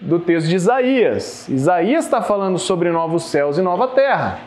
[0.02, 1.48] Do texto de Isaías.
[1.48, 4.40] Isaías está falando sobre novos céus e nova terra.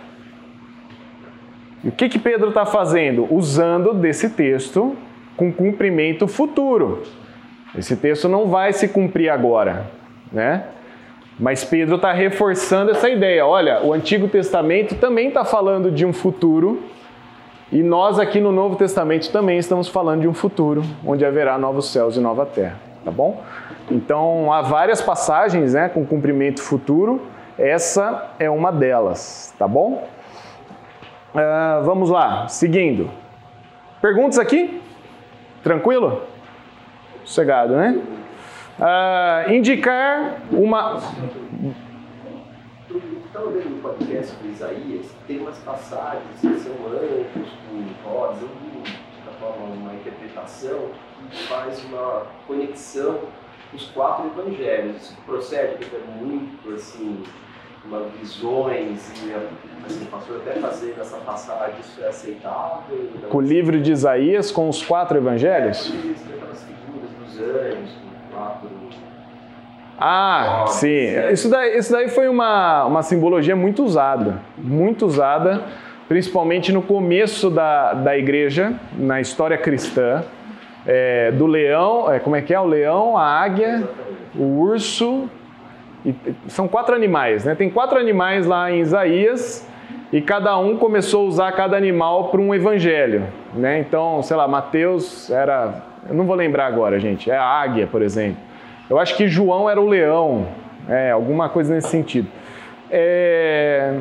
[1.84, 3.32] E o que, que Pedro está fazendo?
[3.32, 4.96] Usando desse texto
[5.36, 7.02] com cumprimento futuro.
[7.76, 9.90] Esse texto não vai se cumprir agora,
[10.32, 10.64] né?
[11.38, 13.44] Mas Pedro está reforçando essa ideia.
[13.44, 16.82] Olha, o Antigo Testamento também está falando de um futuro
[17.72, 21.90] e nós aqui no Novo Testamento também estamos falando de um futuro onde haverá novos
[21.90, 23.42] céus e nova terra, tá bom?
[23.90, 27.22] Então há várias passagens, né, com cumprimento futuro.
[27.58, 30.08] Essa é uma delas, tá bom?
[31.34, 33.10] Uh, vamos lá, seguindo.
[34.00, 34.82] Perguntas aqui?
[35.62, 36.22] Tranquilo?
[37.24, 38.00] Sossegado, né?
[38.78, 41.00] Uh, indicar uma.
[43.26, 48.48] Estava vendo no podcast do Isaías, tem umas passagens que são anjos, com rodas,
[49.74, 50.88] uma interpretação
[51.30, 53.20] que faz uma conexão
[53.74, 54.96] os quatro evangelhos.
[54.96, 57.22] Isso procede, porque é muito assim
[57.87, 59.34] uma visões e
[59.84, 62.82] assim, pastor até fazer essa passagem, isso é aceitável?
[63.28, 65.92] Com o livro de Isaías com os quatro evangelhos?
[65.92, 67.90] É, isso, aquelas figuras dos anjos,
[68.32, 68.70] quatro.
[69.98, 71.30] Ah, sim.
[71.30, 75.62] Isso daí, isso daí foi uma, uma simbologia muito usada, muito usada,
[76.08, 80.24] principalmente no começo da, da igreja, na história cristã,
[80.86, 82.60] é, do leão, é, como é que é?
[82.60, 83.88] O leão, a águia,
[84.34, 85.28] o urso
[86.04, 86.14] e
[86.48, 87.54] são quatro animais, né?
[87.54, 89.66] Tem quatro animais lá em Isaías
[90.12, 93.78] e cada um começou a usar cada animal para um evangelho, né?
[93.78, 98.02] Então, sei lá, Mateus era, eu não vou lembrar agora, gente, é a águia, por
[98.02, 98.36] exemplo.
[98.88, 100.46] Eu acho que João era o leão,
[100.88, 102.28] é, alguma coisa nesse sentido.
[102.90, 103.94] É,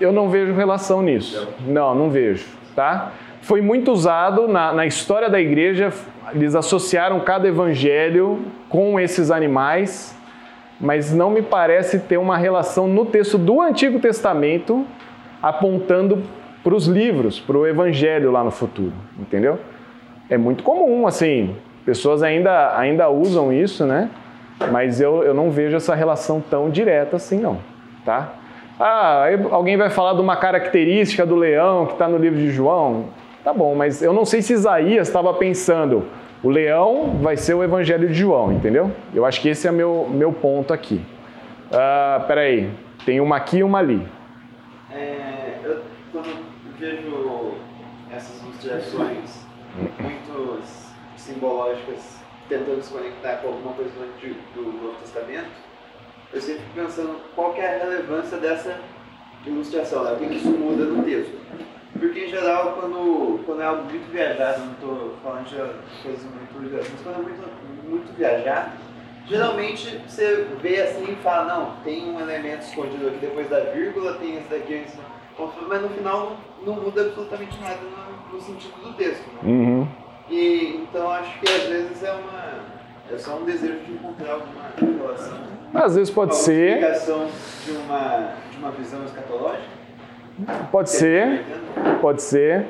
[0.00, 1.46] eu não vejo relação nisso.
[1.66, 3.12] Não, não vejo, tá?
[3.44, 5.92] Foi muito usado na, na história da igreja,
[6.32, 10.14] eles associaram cada evangelho com esses animais
[10.80, 14.84] mas não me parece ter uma relação no texto do Antigo Testamento
[15.42, 16.22] apontando
[16.62, 19.58] para os livros, para o Evangelho lá no futuro, entendeu?
[20.28, 24.10] É muito comum, assim, pessoas ainda, ainda usam isso, né?
[24.70, 27.58] Mas eu, eu não vejo essa relação tão direta assim, não,
[28.04, 28.32] tá?
[28.80, 33.04] Ah, alguém vai falar de uma característica do leão que está no livro de João.
[33.44, 36.08] Tá bom, mas eu não sei se Isaías estava pensando,
[36.42, 38.90] o leão vai ser o evangelho de João, entendeu?
[39.12, 41.04] Eu acho que esse é meu, meu ponto aqui.
[41.66, 42.70] Uh, peraí,
[43.04, 44.08] tem uma aqui e uma ali.
[44.90, 46.42] É, eu, quando
[46.78, 47.52] vejo
[48.10, 49.44] essas ilustrações
[50.00, 50.62] muito
[51.18, 52.16] simbológicas
[52.48, 55.50] tentando se conectar com alguma coisa do, do Novo Testamento,
[56.32, 58.80] eu sempre fico pensando qual é a relevância dessa
[59.46, 60.12] ilustração, né?
[60.12, 61.38] o que isso muda no texto.
[61.98, 65.56] Porque em geral, quando, quando é algo muito viajado, não estou falando de
[66.02, 68.72] coisas muito viajadas, mas quando é muito, muito viajado,
[69.26, 74.14] geralmente você vê assim e fala, não, tem um elemento escondido aqui depois da vírgula,
[74.14, 74.94] tem esse daqui antes,
[75.68, 79.24] mas no final não muda absolutamente nada no, no sentido do texto.
[79.34, 79.40] Né?
[79.44, 79.88] Uhum.
[80.28, 82.74] E, então acho que às vezes é uma.
[83.12, 85.38] É só um desejo de encontrar alguma relação.
[85.74, 86.78] Às vezes pode ser.
[86.78, 87.28] explicação
[87.64, 89.83] de uma, de uma visão escatológica.
[90.70, 91.42] Pode ser,
[92.00, 92.66] pode ser.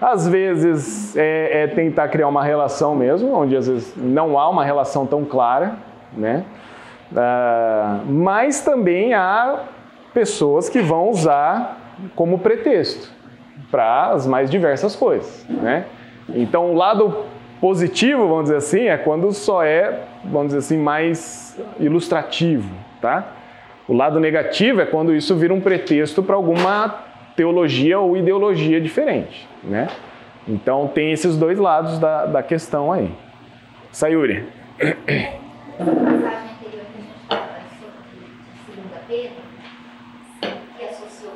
[0.00, 4.64] Às vezes é, é, tentar criar uma relação mesmo, onde às vezes não há uma
[4.64, 5.76] relação tão clara,
[6.12, 6.44] né?
[7.10, 9.64] Uh, mas também há
[10.12, 11.78] pessoas que vão usar
[12.14, 13.10] como pretexto
[13.70, 15.86] para as mais diversas coisas, né?
[16.28, 17.24] Então o lado
[17.60, 23.32] positivo, vamos dizer assim, é quando só é, vamos dizer assim, mais ilustrativo, tá?
[23.88, 29.48] O lado negativo é quando isso vira um pretexto para alguma teologia ou ideologia diferente,
[29.64, 29.88] né?
[30.46, 33.10] Então tem esses dois lados da, da questão aí.
[33.90, 34.46] Sayuri.
[34.78, 34.94] Na
[35.86, 37.48] passagem anterior que a gente falou
[37.80, 38.02] sobre
[38.76, 39.42] 2 Pedro,
[40.76, 41.32] que associou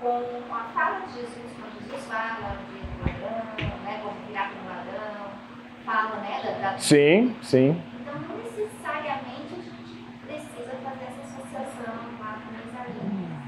[0.00, 3.36] com a fala de Jesus, quando Jesus fala de ladrão,
[3.84, 5.17] né, como virar com
[5.88, 6.78] fala né, da, da...
[6.78, 7.80] Sim, sim.
[8.00, 9.96] Então, não necessariamente a gente
[10.26, 13.38] precisa fazer essa associação com Isaías.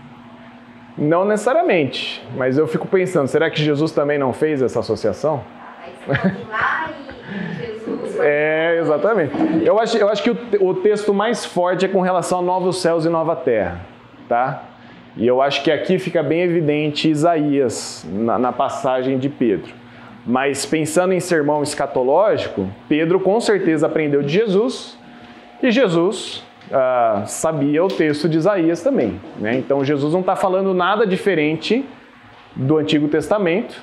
[0.97, 5.45] Não necessariamente, mas eu fico pensando, será que Jesus também não fez essa associação?
[5.85, 8.21] Aí você lá e Jesus...
[8.23, 9.33] É, exatamente.
[9.65, 12.81] Eu acho, eu acho que o, o texto mais forte é com relação a novos
[12.81, 13.81] céus e nova terra,
[14.29, 14.63] tá?
[15.17, 19.80] E eu acho que aqui fica bem evidente Isaías na, na passagem de Pedro.
[20.31, 24.97] Mas pensando em sermão escatológico, Pedro com certeza aprendeu de Jesus
[25.61, 29.21] e Jesus ah, sabia o texto de Isaías também.
[29.39, 29.57] Né?
[29.57, 31.85] Então Jesus não está falando nada diferente
[32.55, 33.83] do Antigo Testamento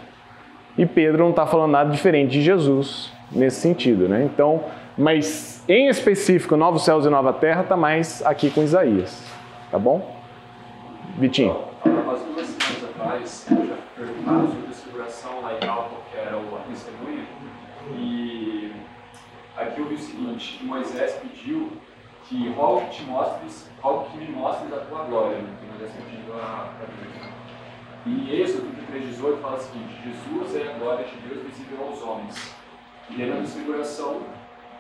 [0.78, 4.24] e Pedro não está falando nada diferente de Jesus nesse sentido, né?
[4.24, 4.64] Então,
[4.98, 9.22] mas em específico, Novos Céus e Nova Terra está mais aqui com Isaías,
[9.72, 10.16] tá bom?
[11.18, 11.58] Vitinho.
[11.84, 16.18] Há umas duas semanas atrás, eu já perguntava sobre a seguração lá em Alto, que
[16.18, 17.26] era o a testemunha,
[17.98, 18.72] e
[19.78, 21.72] aqui eu vi o seguinte, que Moisés pediu
[22.28, 25.56] que rogo que te mostres, rogo que me mostres a tua glória, né?
[25.60, 27.28] que Moisés pedindo a, a Deus.
[28.06, 32.02] E em Êxodo 3,18 fala o seguinte, Jesus é a glória de Deus visível aos
[32.02, 32.56] homens.
[33.10, 34.22] E aí na transfiguração,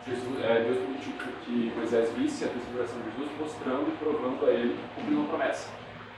[0.05, 1.13] Jesus, é, Deus permitiu
[1.45, 5.69] que Moisés visse a transfiguração de Jesus, mostrando e provando a ele, cumprindo a promessa.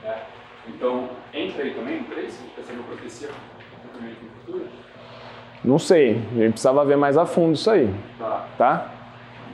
[0.02, 0.22] Né?
[0.68, 4.68] Então, entra aí também, no 3, a gente percebe a profecia no futuro.
[5.64, 7.90] Não sei, a gente precisava ver mais a fundo isso aí,
[8.56, 8.94] Tá.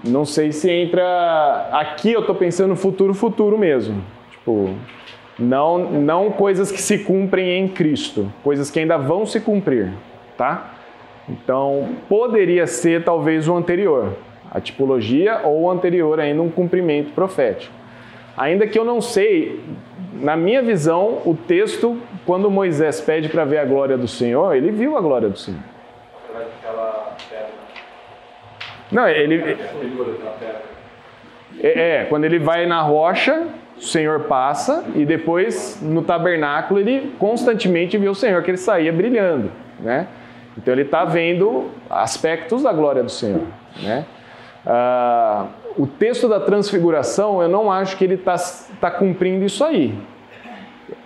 [0.04, 1.68] Não sei se entra.
[1.72, 4.04] Aqui eu tô pensando no futuro, futuro mesmo.
[4.30, 4.70] Tipo,
[5.38, 9.92] não, não coisas que se cumprem em Cristo, coisas que ainda vão se cumprir,
[10.36, 10.72] tá?
[11.28, 14.12] Então, poderia ser talvez o anterior,
[14.50, 17.72] a tipologia ou o anterior ainda um cumprimento profético.
[18.36, 19.60] Ainda que eu não sei,
[20.14, 24.70] na minha visão, o texto, quando Moisés pede para ver a glória do Senhor, ele
[24.70, 25.60] viu a glória do Senhor.
[26.28, 27.48] Através daquela pedra,
[28.90, 29.56] Não, ele.
[31.60, 37.14] É, é, quando ele vai na rocha, o Senhor passa e depois no tabernáculo ele
[37.18, 40.06] constantemente vê o Senhor que ele saía brilhando, né?
[40.56, 43.42] Então ele está vendo aspectos da glória do Senhor,
[43.82, 44.06] né?
[44.64, 48.36] Ah, o texto da transfiguração eu não acho que ele está
[48.80, 49.94] tá cumprindo isso aí.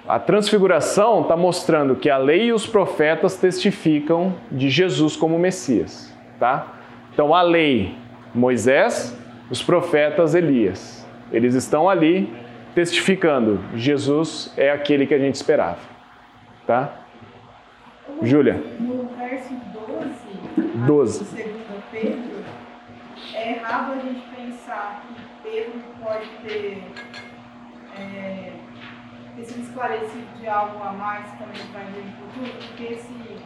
[0.06, 6.12] A transfiguração está mostrando que a lei e os profetas testificam de Jesus como Messias,
[6.38, 6.79] tá?
[7.20, 7.94] Então a lei,
[8.34, 9.14] Moisés,
[9.50, 11.06] os profetas, Elias.
[11.30, 12.34] Eles estão ali
[12.74, 15.80] testificando, Jesus é aquele que a gente esperava,
[16.66, 16.94] tá?
[18.22, 18.54] Júlia.
[18.78, 19.52] No verso
[20.56, 21.24] 12, 12.
[21.24, 22.44] do 2 Pedro,
[23.34, 26.82] é errado a gente pensar que Pedro pode ter,
[27.98, 28.52] é,
[29.36, 33.39] ter sido esclarecido de algo a mais quando ele vai ver no futuro, porque se,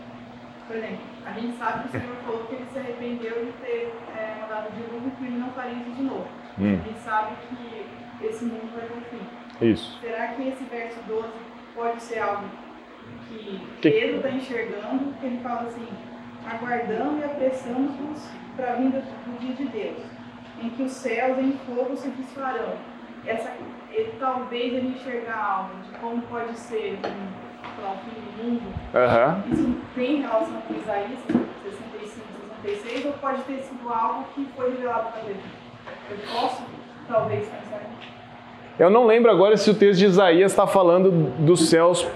[0.67, 3.93] por exemplo, a gente sabe que o Senhor falou que ele se arrependeu de ter
[4.17, 6.27] é, mandado o dilúvio e que ele não faria isso de novo.
[6.59, 6.79] Hum.
[6.83, 7.87] A gente sabe que
[8.25, 9.67] esse mundo vai ter um fim.
[9.67, 9.99] Isso.
[10.01, 11.29] Será que esse verso 12
[11.75, 12.45] pode ser algo
[13.29, 15.87] que Que- Pedro está enxergando, que ele fala assim,
[16.51, 19.99] aguardando e apressando-nos para a vinda do dia de Deus,
[20.62, 22.75] em que os céus em fogo se desfarão.
[23.27, 23.53] Essa,
[23.91, 27.43] ele, talvez ele enxergar algo de como pode ser um,
[27.83, 28.62] lá, o fim do mundo.
[28.95, 29.43] Aham.
[29.53, 32.23] Isso tem relação com Isaías 65,
[32.62, 35.41] 66, ou pode ter sido algo que foi revelado para ele?
[36.11, 36.62] Eu posso,
[37.09, 38.15] talvez, pensar nisso.
[38.79, 42.07] Eu não lembro agora se o texto de Isaías está falando dos céus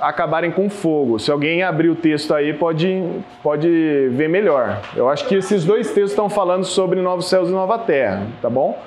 [0.00, 1.18] acabarem com fogo.
[1.18, 3.02] Se alguém abrir o texto aí, pode,
[3.42, 4.80] pode ver melhor.
[4.94, 8.48] Eu acho que esses dois textos estão falando sobre novos céus e nova terra, tá
[8.48, 8.80] bom?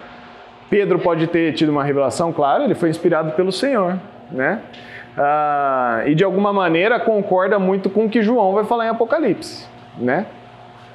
[0.70, 3.99] Pedro pode ter tido uma revelação, claro, ele foi inspirado pelo Senhor,
[4.32, 4.62] né?
[5.18, 9.68] Ah, e de alguma maneira concorda muito com o que João vai falar em Apocalipse,
[9.97, 10.26] né?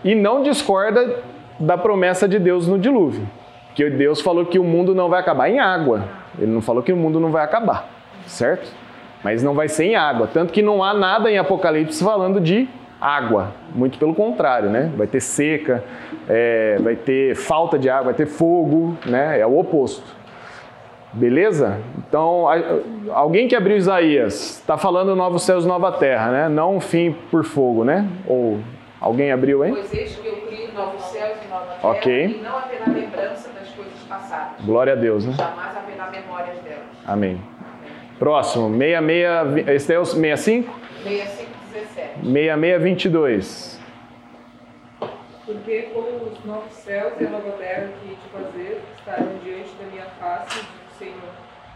[0.05, 1.23] E não discorda
[1.59, 3.29] da promessa de Deus no dilúvio.
[3.75, 6.05] Que Deus falou que o mundo não vai acabar em água.
[6.39, 7.89] Ele não falou que o mundo não vai acabar,
[8.27, 8.73] certo?
[9.23, 10.29] Mas não vai ser em água.
[10.33, 12.69] Tanto que não há nada em Apocalipse falando de
[13.01, 13.53] água.
[13.75, 14.91] Muito pelo contrário, né?
[14.97, 15.85] Vai ter seca,
[16.29, 19.39] é, vai ter falta de água, vai ter fogo, né?
[19.39, 20.16] É o oposto.
[21.17, 21.81] Beleza?
[21.99, 22.45] Então,
[23.11, 26.49] alguém que abriu Isaías está falando novos céus e nova terra, né?
[26.49, 28.07] Não um fim por fogo, né?
[28.27, 28.61] Ou
[29.01, 29.73] alguém abriu, hein?
[29.73, 32.25] Pois eis que eu crio novos céus e nova terra, Ok.
[32.27, 34.65] e não haverá lembrança das coisas passadas.
[34.65, 35.33] Glória a Deus, né?
[35.33, 36.85] Jamais haverá memórias delas.
[37.07, 37.41] Amém.
[38.19, 40.71] Próximo, 66, esse é o 65?
[41.03, 42.25] 6517.
[42.25, 43.81] 6622.
[45.47, 49.91] Porque como os novos céus e a nova terra que te fazer estarão diante da
[49.91, 50.61] minha face,
[50.99, 51.31] Senhor,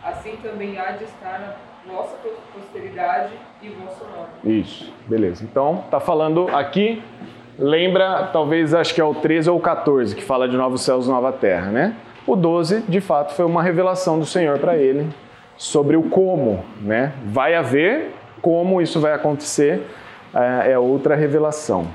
[0.05, 1.57] assim também há de estar
[1.87, 2.17] na vossa
[2.55, 4.61] posteridade e vosso nome.
[4.61, 5.45] Isso, beleza.
[5.45, 7.03] Então, tá falando aqui,
[7.59, 11.07] lembra, talvez acho que é o 13 ou o 14 que fala de novos céus
[11.07, 11.97] e nova terra, né?
[12.27, 15.09] O 12, de fato, foi uma revelação do Senhor para ele
[15.57, 17.13] sobre o como, né?
[17.25, 19.87] Vai haver, como isso vai acontecer,
[20.35, 21.87] é é outra revelação.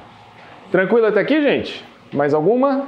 [0.72, 1.86] Tranquilo até aqui, gente?
[2.14, 2.88] Mais alguma?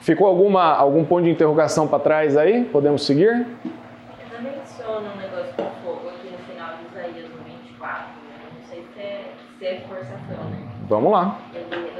[0.00, 2.64] Ficou alguma, algum ponto de interrogação para trás aí?
[2.64, 3.28] Podemos seguir?
[3.28, 8.48] Ainda menciona um negócio com fogo aqui no final de Isaías no 24, né?
[8.58, 10.68] Não sei se é, se é forçação, né?
[10.88, 11.38] Vamos lá.
[11.54, 11.90] Ele,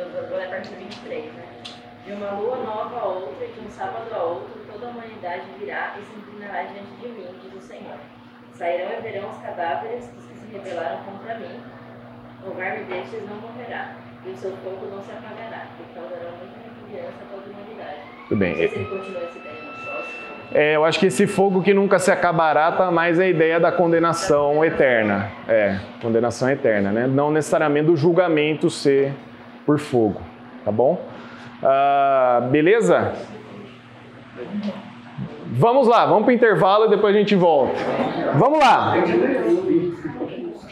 [0.51, 1.45] partir do 23, né?
[2.05, 5.45] De uma lua nova a outra e de um sábado a outro, toda a humanidade
[5.59, 7.97] virá e se inclinará diante de mim, diz o Senhor.
[8.53, 11.61] Sairão e verão os cadáveres dos que se rebelaram contra mim.
[12.47, 16.59] O verme destes não morrerá, e o seu fogo não se apagará, porque causará muita
[16.61, 17.40] repugnância a toda a humanidade.
[18.31, 18.87] Tudo bem.
[20.55, 23.73] É, eu acho que esse fogo que nunca se acabará tá mais a ideia da
[23.73, 25.33] condenação eterna.
[25.49, 27.09] É, condenação eterna, né?
[27.09, 29.13] Não necessariamente do julgamento ser
[29.67, 30.21] por fogo,
[30.65, 31.05] tá bom?
[31.61, 33.15] Ah, beleza?
[35.47, 37.75] Vamos lá, vamos para o intervalo e depois a gente volta.
[38.37, 38.95] Vamos lá.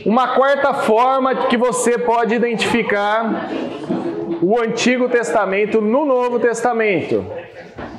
[0.07, 3.49] Uma quarta forma que você pode identificar
[4.43, 7.25] o Antigo Testamento no Novo Testamento.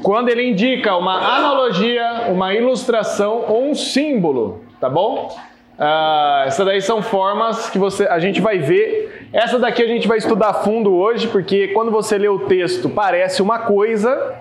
[0.01, 5.35] Quando ele indica uma analogia, uma ilustração ou um símbolo, tá bom?
[5.77, 9.27] Ah, essas daí são formas que você, a gente vai ver.
[9.31, 13.41] Essa daqui a gente vai estudar fundo hoje, porque quando você lê o texto parece
[13.41, 14.35] uma coisa,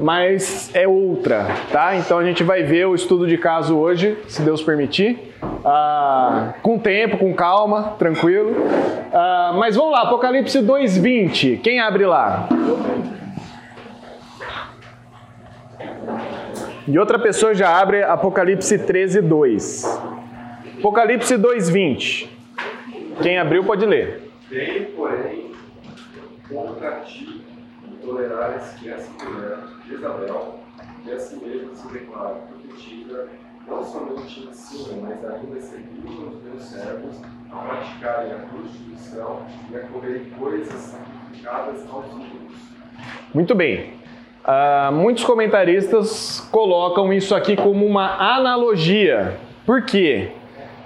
[0.00, 1.96] mas é outra, tá?
[1.96, 5.34] Então a gente vai ver o estudo de caso hoje, se Deus permitir,
[5.64, 8.54] Ah, com tempo, com calma, tranquilo.
[9.12, 11.58] Ah, mas vamos lá, Apocalipse 2:20.
[11.62, 12.48] Quem abre lá?
[16.86, 19.84] E outra pessoa já abre Apocalipse 13:2.
[20.78, 22.30] Apocalipse 2:20.
[23.22, 24.30] Quem abriu pode ler.
[24.48, 25.52] Tenho, porém,
[26.48, 27.42] contra ti
[28.02, 29.10] tolerares que essa
[29.88, 30.60] Jezabel,
[31.02, 33.28] que a si mesma se declara profetisa,
[33.66, 37.20] não somente ensina, mas ainda serviu os meus servos
[37.50, 42.58] a praticarem a prostituição e a comerem coisas sacrificadas aos ídolos.
[43.32, 43.94] Muito bem.
[44.44, 49.38] Ah, muitos comentaristas colocam isso aqui como uma analogia.
[49.64, 50.32] Por quê?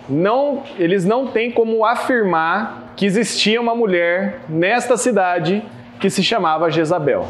[0.08, 5.62] Não, eles não têm como afirmar que existia uma mulher nesta cidade
[6.00, 7.28] que se chamava Jezabel.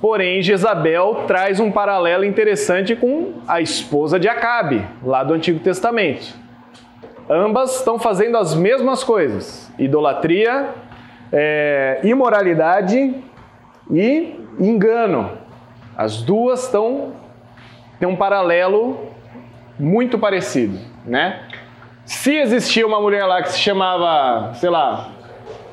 [0.00, 6.34] Porém, Jezabel traz um paralelo interessante com a esposa de Acabe, lá do Antigo Testamento.
[7.28, 10.68] Ambas estão fazendo as mesmas coisas: idolatria,
[11.32, 13.14] é, imoralidade
[13.90, 15.32] e engano.
[15.96, 17.12] As duas estão
[17.98, 19.08] têm um paralelo
[19.78, 21.40] muito parecido, né?
[22.04, 25.10] Se existia uma mulher lá que se chamava, sei lá,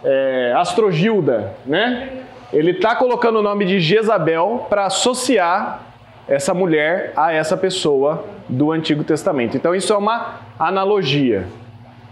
[0.04, 2.10] é, Astrogilda, né?
[2.56, 5.82] Ele está colocando o nome de Jezabel para associar
[6.26, 9.58] essa mulher a essa pessoa do Antigo Testamento.
[9.58, 11.46] Então isso é uma analogia.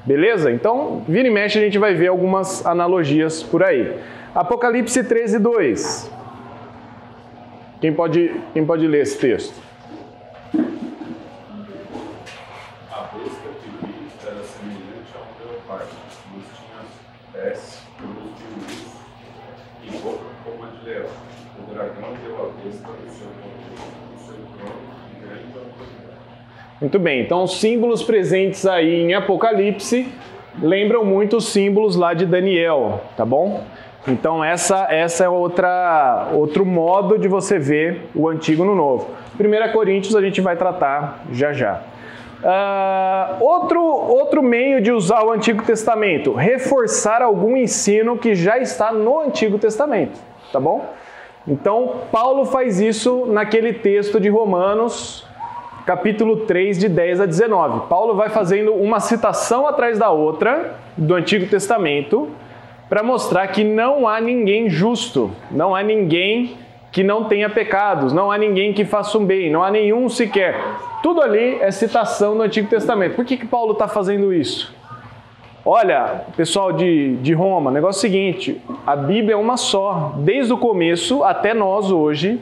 [0.05, 0.51] Beleza?
[0.51, 3.97] Então, vira e mexe, a gente vai ver algumas analogias por aí.
[4.35, 6.11] Apocalipse 13, 2.
[7.79, 9.55] Quem pode, quem pode ler esse texto?
[26.81, 30.07] Muito bem, então os símbolos presentes aí em Apocalipse
[30.61, 33.63] lembram muito os símbolos lá de Daniel, tá bom?
[34.07, 39.11] Então essa, essa é outra, outro modo de você ver o Antigo no Novo.
[39.39, 41.81] 1 Coríntios a gente vai tratar já já.
[42.43, 48.91] Ah, outro, outro meio de usar o Antigo Testamento, reforçar algum ensino que já está
[48.91, 50.19] no Antigo Testamento,
[50.51, 50.93] tá bom?
[51.47, 55.25] Então Paulo faz isso naquele texto de Romanos,
[55.85, 57.87] capítulo 3, de 10 a 19.
[57.87, 62.29] Paulo vai fazendo uma citação atrás da outra do Antigo Testamento
[62.87, 66.57] para mostrar que não há ninguém justo, não há ninguém
[66.91, 70.55] que não tenha pecados, não há ninguém que faça um bem, não há nenhum sequer.
[71.01, 73.15] Tudo ali é citação do Antigo Testamento.
[73.15, 74.73] Por que, que Paulo está fazendo isso?
[75.65, 80.51] Olha, pessoal de, de Roma, negócio é o seguinte: a Bíblia é uma só, desde
[80.51, 82.39] o começo até nós hoje.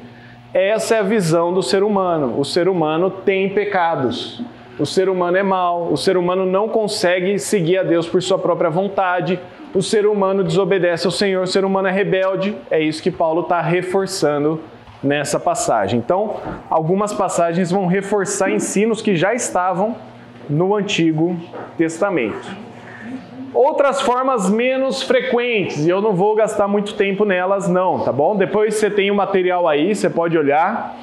[0.53, 2.37] Essa é a visão do ser humano.
[2.37, 4.41] O ser humano tem pecados.
[4.77, 5.93] O ser humano é mau.
[5.93, 9.39] O ser humano não consegue seguir a Deus por sua própria vontade.
[9.73, 11.43] O ser humano desobedece ao Senhor.
[11.43, 12.57] O ser humano é rebelde.
[12.69, 14.59] É isso que Paulo está reforçando
[15.01, 15.99] nessa passagem.
[15.99, 16.35] Então,
[16.69, 19.95] algumas passagens vão reforçar ensinos que já estavam
[20.49, 21.39] no Antigo
[21.77, 22.70] Testamento.
[23.53, 28.35] Outras formas menos frequentes, e eu não vou gastar muito tempo nelas, não, tá bom?
[28.35, 30.95] Depois você tem o material aí, você pode olhar.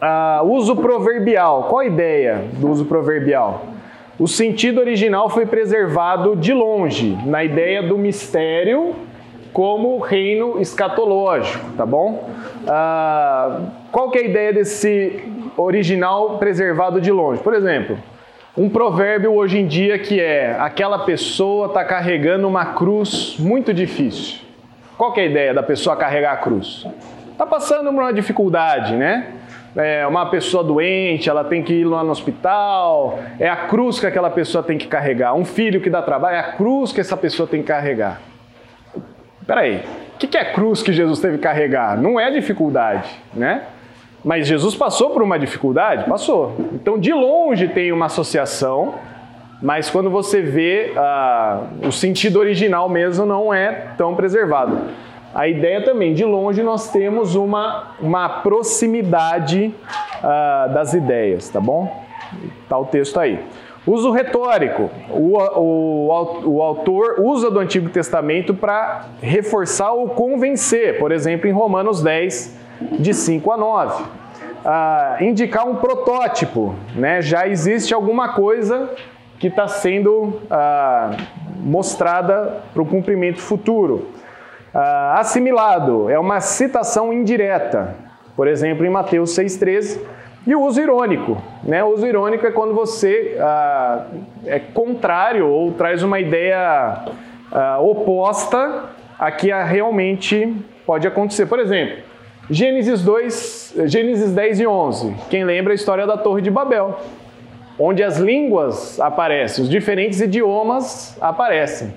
[0.00, 1.64] Ah, uso proverbial.
[1.64, 3.64] Qual a ideia do uso proverbial?
[4.18, 8.94] O sentido original foi preservado de longe, na ideia do mistério
[9.52, 12.28] como reino escatológico, tá bom?
[12.66, 15.24] Ah, qual que é a ideia desse
[15.56, 17.42] original preservado de longe?
[17.42, 17.96] Por exemplo,
[18.56, 24.38] um provérbio hoje em dia que é aquela pessoa está carregando uma cruz muito difícil.
[24.96, 26.86] Qual é a ideia da pessoa carregar a cruz?
[27.32, 29.32] Está passando por uma dificuldade, né?
[29.76, 34.06] é uma pessoa doente, ela tem que ir lá no hospital, é a cruz que
[34.06, 35.34] aquela pessoa tem que carregar.
[35.34, 38.22] Um filho que dá trabalho, é a cruz que essa pessoa tem que carregar.
[39.46, 39.82] Peraí,
[40.14, 41.96] o que é cruz que Jesus teve que carregar?
[41.98, 43.62] Não é dificuldade, né?
[44.26, 46.02] Mas Jesus passou por uma dificuldade?
[46.10, 46.56] Passou.
[46.72, 48.96] Então, de longe tem uma associação,
[49.62, 54.80] mas quando você vê ah, o sentido original mesmo não é tão preservado.
[55.32, 59.72] A ideia também, de longe nós temos uma, uma proximidade
[60.20, 62.04] ah, das ideias, tá bom?
[62.68, 63.38] Tá o texto aí.
[63.86, 64.90] Uso retórico.
[65.08, 71.52] O, o, o autor usa do Antigo Testamento para reforçar ou convencer, por exemplo, em
[71.52, 74.04] Romanos 10, de 5 a 9.
[74.64, 77.22] Ah, indicar um protótipo, né?
[77.22, 78.90] já existe alguma coisa
[79.38, 81.10] que está sendo ah,
[81.60, 84.10] mostrada para o cumprimento futuro.
[84.74, 87.94] Ah, assimilado é uma citação indireta,
[88.34, 90.00] por exemplo, em Mateus 6,13.
[90.46, 91.42] E o uso irônico.
[91.64, 91.82] Né?
[91.82, 94.06] O uso irônico é quando você ah,
[94.44, 97.04] é contrário ou traz uma ideia
[97.50, 98.84] ah, oposta
[99.18, 100.54] a que realmente
[100.86, 101.46] pode acontecer.
[101.46, 101.96] Por exemplo,
[102.48, 105.16] Gênesis 2, Gênesis 10 e 11.
[105.28, 106.96] Quem lembra a história da Torre de Babel,
[107.76, 111.92] onde as línguas aparecem, os diferentes idiomas aparecem.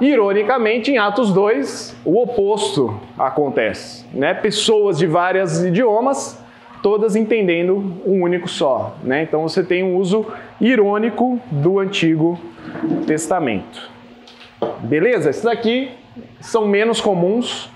[0.00, 4.32] Ironicamente, em Atos 2, o oposto acontece, né?
[4.32, 6.42] Pessoas de vários idiomas,
[6.82, 9.24] todas entendendo um único só, né?
[9.24, 10.26] Então você tem um uso
[10.58, 12.40] irônico do Antigo
[13.06, 13.90] Testamento.
[14.78, 15.28] Beleza?
[15.28, 15.90] Esses aqui
[16.40, 17.70] são menos comuns,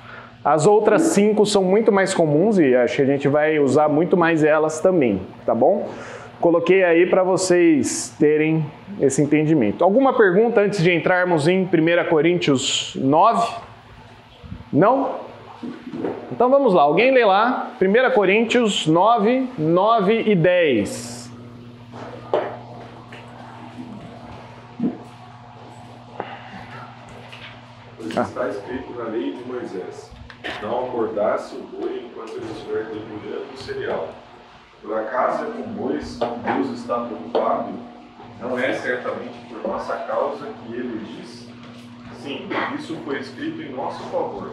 [0.45, 4.15] as outras cinco são muito mais comuns e acho que a gente vai usar muito
[4.15, 5.89] mais elas também, tá bom?
[6.39, 8.67] Coloquei aí para vocês terem
[9.01, 9.83] esse entendimento.
[9.83, 11.69] Alguma pergunta antes de entrarmos em 1
[12.11, 13.55] Coríntios 9?
[14.71, 15.21] Não?
[16.31, 21.33] Então vamos lá, alguém lê lá, 1 Coríntios 9, 9 e 10.
[27.97, 30.14] Pois está escrito na lei de Moisés
[30.63, 34.09] não acordasse o boi enquanto ele estiver debulhando o cereal.
[34.83, 37.73] Por acaso é com bois Deus está preocupado?
[38.41, 41.49] Não é certamente por nossa causa que ele diz?
[42.21, 44.51] Sim, isso foi escrito em nosso favor,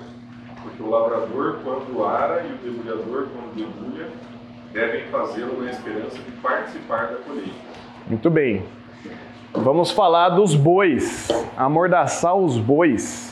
[0.62, 4.10] porque o lavrador, quando ara, e o debulhador, quando debulha,
[4.74, 7.52] devem fazê-lo na esperança de participar da colheita.
[8.08, 8.66] Muito bem.
[9.54, 11.28] Vamos falar dos bois,
[11.58, 13.31] amordaçar os bois.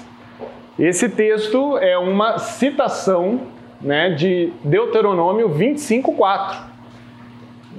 [0.79, 3.41] Esse texto é uma citação
[3.81, 6.55] né, de Deuteronômio 25:4.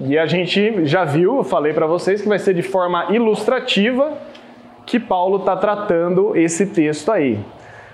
[0.01, 4.13] E a gente já viu, eu falei para vocês que vai ser de forma ilustrativa
[4.85, 7.39] que Paulo está tratando esse texto aí.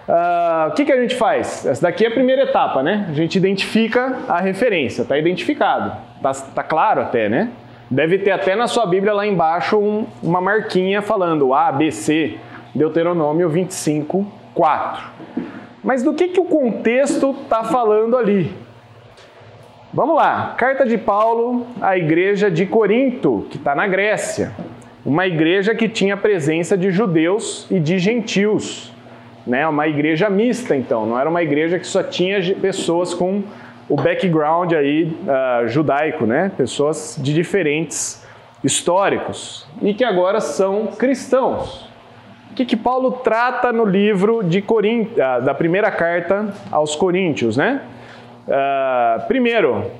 [0.08, 1.64] Uh, o que, que a gente faz?
[1.64, 3.06] Essa daqui é a primeira etapa, né?
[3.08, 7.50] A gente identifica a referência, está identificado, está tá claro até, né?
[7.88, 12.38] Deve ter até na sua Bíblia lá embaixo um, uma marquinha falando A, B, C,
[12.74, 14.26] Deuteronômio 25,
[14.56, 15.02] 4.
[15.84, 18.50] Mas do que, que o contexto está falando ali?
[19.92, 24.52] Vamos lá, carta de Paulo à igreja de Corinto, que está na Grécia.
[25.04, 28.92] Uma igreja que tinha presença de judeus e de gentios.
[29.46, 29.68] Né?
[29.68, 33.42] Uma igreja mista, então, não era uma igreja que só tinha pessoas com
[33.88, 36.50] o background aí uh, judaico, né?
[36.56, 38.26] pessoas de diferentes
[38.64, 41.86] históricos e que agora são cristãos
[42.56, 44.64] que, que Paulo trata no livro de.
[45.22, 47.82] Ah, da primeira carta aos Coríntios, né?
[48.48, 49.90] Uh, primeiro,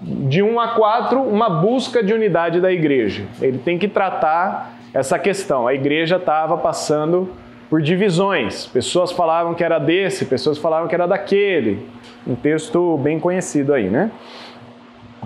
[0.00, 3.24] de 1 a 4, uma busca de unidade da igreja.
[3.40, 5.66] Ele tem que tratar essa questão.
[5.66, 7.30] A igreja estava passando
[7.68, 8.66] por divisões.
[8.66, 11.84] Pessoas falavam que era desse, pessoas falavam que era daquele.
[12.24, 14.12] Um texto bem conhecido aí, né?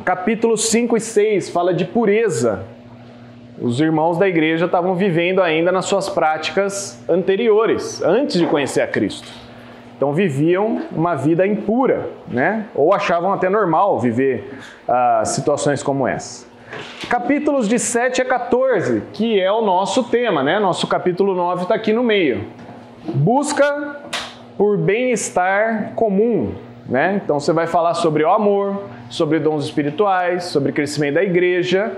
[0.05, 2.65] Capítulo 5 e 6 fala de pureza
[3.61, 8.87] os irmãos da igreja estavam vivendo ainda nas suas práticas anteriores, antes de conhecer a
[8.87, 9.29] Cristo.
[9.97, 12.67] Então viviam uma vida impura, né?
[12.75, 14.53] Ou achavam até normal viver
[14.89, 16.47] uh, situações como essa.
[17.09, 20.61] Capítulos de 7 a 14, que é o nosso tema, né?
[20.61, 22.45] Nosso capítulo 9 está aqui no meio.
[23.07, 24.03] Busca
[24.57, 26.55] por bem-estar comum,
[26.89, 27.21] né?
[27.25, 31.91] Então você vai falar sobre o amor, sobre dons espirituais, sobre crescimento da igreja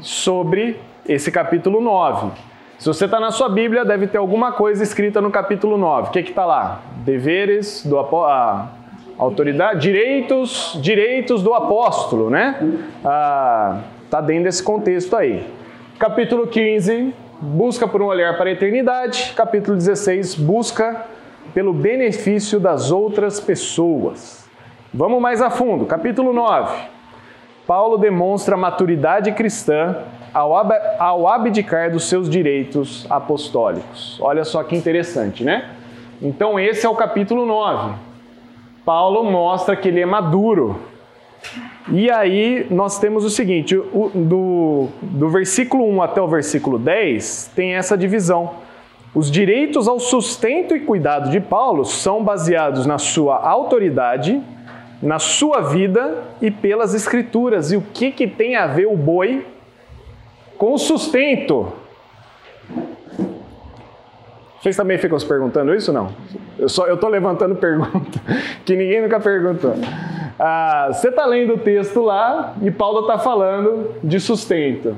[0.00, 2.30] sobre esse capítulo 9.
[2.78, 6.08] Se você está na sua Bíblia, deve ter alguma coisa escrita no capítulo 9.
[6.08, 6.80] O que está lá?
[7.04, 8.68] Deveres do a,
[9.18, 12.78] autoridade, direitos, direitos do apóstolo, né?
[13.04, 15.46] Ah, tá dentro desse contexto aí.
[15.98, 19.34] Capítulo 15, busca por um olhar para a eternidade.
[19.36, 21.04] Capítulo 16, busca
[21.52, 24.48] pelo benefício das outras pessoas.
[24.92, 25.84] Vamos mais a fundo.
[25.84, 26.99] Capítulo 9
[27.70, 29.98] Paulo demonstra maturidade cristã
[30.34, 34.18] ao, ab ao abdicar dos seus direitos apostólicos.
[34.20, 35.70] Olha só que interessante, né?
[36.20, 37.94] Então, esse é o capítulo 9.
[38.84, 40.80] Paulo mostra que ele é maduro.
[41.92, 47.76] E aí, nós temos o seguinte: do, do versículo 1 até o versículo 10, tem
[47.76, 48.50] essa divisão.
[49.14, 54.42] Os direitos ao sustento e cuidado de Paulo são baseados na sua autoridade,
[55.02, 57.72] na sua vida e pelas escrituras.
[57.72, 59.46] E o que, que tem a ver o boi
[60.58, 61.72] com sustento?
[64.60, 66.10] Vocês também ficam se perguntando isso não?
[66.58, 68.20] Eu só eu tô levantando pergunta
[68.64, 69.74] que ninguém nunca perguntou.
[70.38, 74.96] Ah, você está lendo o texto lá e Paulo está falando de sustento,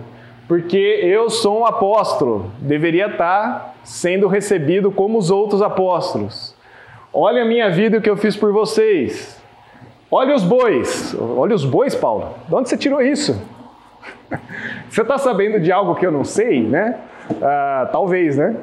[0.48, 6.56] porque eu sou um apóstolo, deveria estar tá sendo recebido como os outros apóstolos.
[7.12, 9.41] Olha a minha vida e o que eu fiz por vocês.
[10.14, 11.16] Olha os bois.
[11.18, 12.34] Olha os bois, Paulo.
[12.46, 13.40] De onde você tirou isso?
[14.90, 16.98] Você está sabendo de algo que eu não sei, né?
[17.40, 18.56] Ah, talvez, né?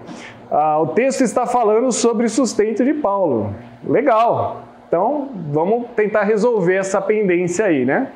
[0.52, 3.56] Ah, o texto está falando sobre sustento de Paulo.
[3.84, 4.62] Legal.
[4.88, 8.10] Então, vamos tentar resolver essa pendência aí, né?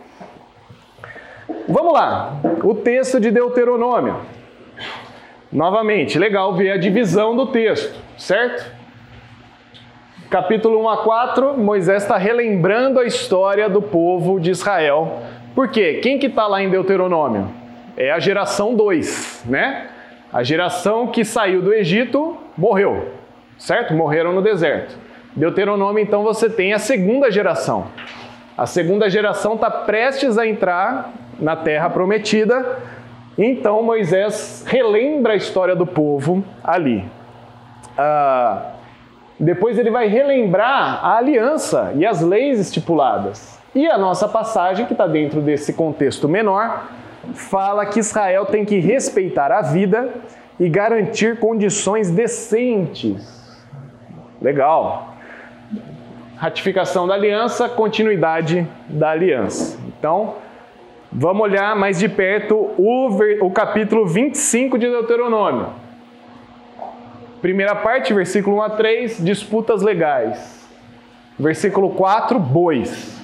[1.68, 2.34] Vamos lá.
[2.64, 4.18] O texto de Deuteronômio.
[5.52, 8.83] Novamente, legal ver a divisão do texto, certo?
[10.34, 15.20] Capítulo 1 a 4, Moisés está relembrando a história do povo de Israel.
[15.54, 16.00] Por quê?
[16.02, 17.52] Quem que está lá em Deuteronômio?
[17.96, 19.90] É a geração 2, né?
[20.34, 23.10] A geração que saiu do Egito morreu,
[23.60, 23.94] certo?
[23.94, 24.98] Morreram no deserto.
[25.36, 27.86] Deuteronômio, então, você tem a segunda geração.
[28.58, 32.80] A segunda geração está prestes a entrar na terra prometida.
[33.38, 37.06] Então Moisés relembra a história do povo ali.
[37.96, 38.74] Ah,
[39.40, 43.60] depois ele vai relembrar a aliança e as leis estipuladas.
[43.76, 46.90] E a nossa passagem, que está dentro desse contexto menor,
[47.34, 50.14] fala que Israel tem que respeitar a vida
[50.60, 53.44] e garantir condições decentes.
[54.40, 55.16] Legal.
[56.36, 59.80] Ratificação da aliança, continuidade da aliança.
[59.88, 60.36] Então,
[61.12, 63.08] vamos olhar mais de perto o,
[63.42, 65.83] o capítulo 25 de Deuteronômio.
[67.44, 70.66] Primeira parte, versículo 1 a 3, disputas legais.
[71.38, 73.22] Versículo 4, bois.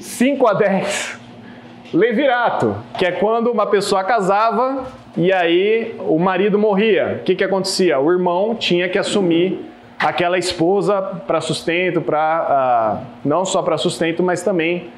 [0.00, 1.20] 5 a 10,
[1.94, 7.20] Levirato, que é quando uma pessoa casava e aí o marido morria.
[7.20, 8.00] O que, que acontecia?
[8.00, 9.64] O irmão tinha que assumir
[10.00, 14.90] aquela esposa para sustento, para uh, não só para sustento, mas também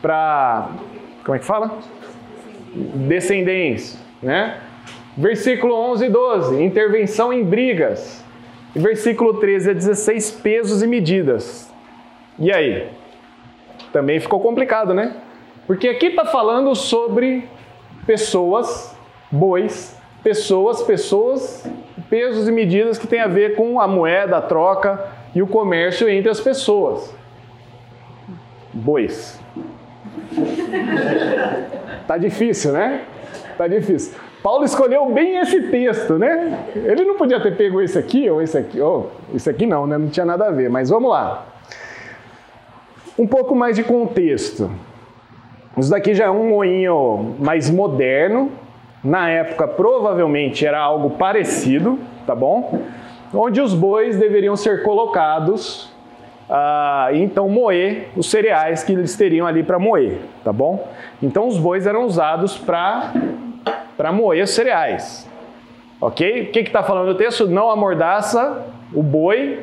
[0.00, 0.70] para
[1.26, 1.76] como é que fala?
[2.74, 4.56] Descendência, né?
[5.16, 8.24] Versículo 11 e 12, intervenção em brigas.
[8.74, 11.70] Versículo 13 a 16, pesos e medidas.
[12.38, 12.88] E aí?
[13.92, 15.14] Também ficou complicado, né?
[15.66, 17.46] Porque aqui está falando sobre
[18.06, 18.96] pessoas,
[19.30, 21.70] bois, pessoas, pessoas,
[22.08, 26.08] pesos e medidas que tem a ver com a moeda, a troca e o comércio
[26.08, 27.14] entre as pessoas.
[28.72, 29.38] Bois.
[32.08, 33.02] tá difícil, né?
[33.58, 34.18] Tá difícil.
[34.42, 36.66] Paulo escolheu bem esse texto, né?
[36.74, 38.80] Ele não podia ter pego esse aqui ou esse aqui.
[38.80, 39.96] Oh, esse aqui não, né?
[39.96, 41.46] Não tinha nada a ver, mas vamos lá.
[43.16, 44.68] Um pouco mais de contexto.
[45.78, 48.50] Isso daqui já é um moinho mais moderno.
[49.04, 52.82] Na época, provavelmente era algo parecido, tá bom?
[53.32, 55.92] Onde os bois deveriam ser colocados
[56.50, 60.86] ah, e então moer os cereais que eles teriam ali para moer, tá bom?
[61.22, 62.58] Então os bois eram usados
[63.96, 65.28] para moer os cereais,
[66.00, 66.42] ok?
[66.42, 67.46] O que está falando o texto?
[67.46, 69.60] Não amordaça o boi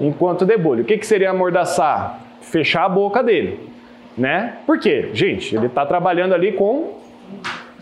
[0.00, 0.82] enquanto debulha.
[0.82, 2.20] O que, que seria amordaçar?
[2.40, 3.72] Fechar a boca dele
[4.16, 4.58] né?
[4.66, 5.10] Por quê?
[5.12, 6.92] Gente, ele está trabalhando ali com,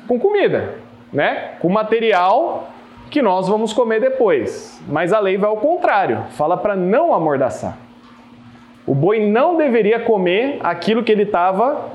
[0.07, 0.75] com comida,
[1.13, 1.53] né?
[1.61, 2.71] Com material
[3.11, 4.81] que nós vamos comer depois.
[4.89, 7.77] Mas a lei vai ao contrário, fala para não amordaçar.
[8.87, 11.91] O boi não deveria comer aquilo que ele estava.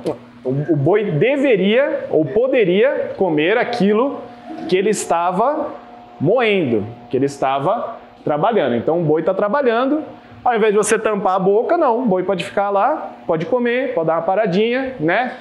[0.46, 4.22] O boi deveria ou poderia comer aquilo
[4.70, 5.74] que ele estava
[6.22, 8.76] moendo, que ele estava trabalhando.
[8.76, 10.04] Então o boi está trabalhando,
[10.44, 12.04] ao invés de você tampar a boca, não.
[12.04, 15.34] O boi pode ficar lá, pode comer, pode dar uma paradinha, né?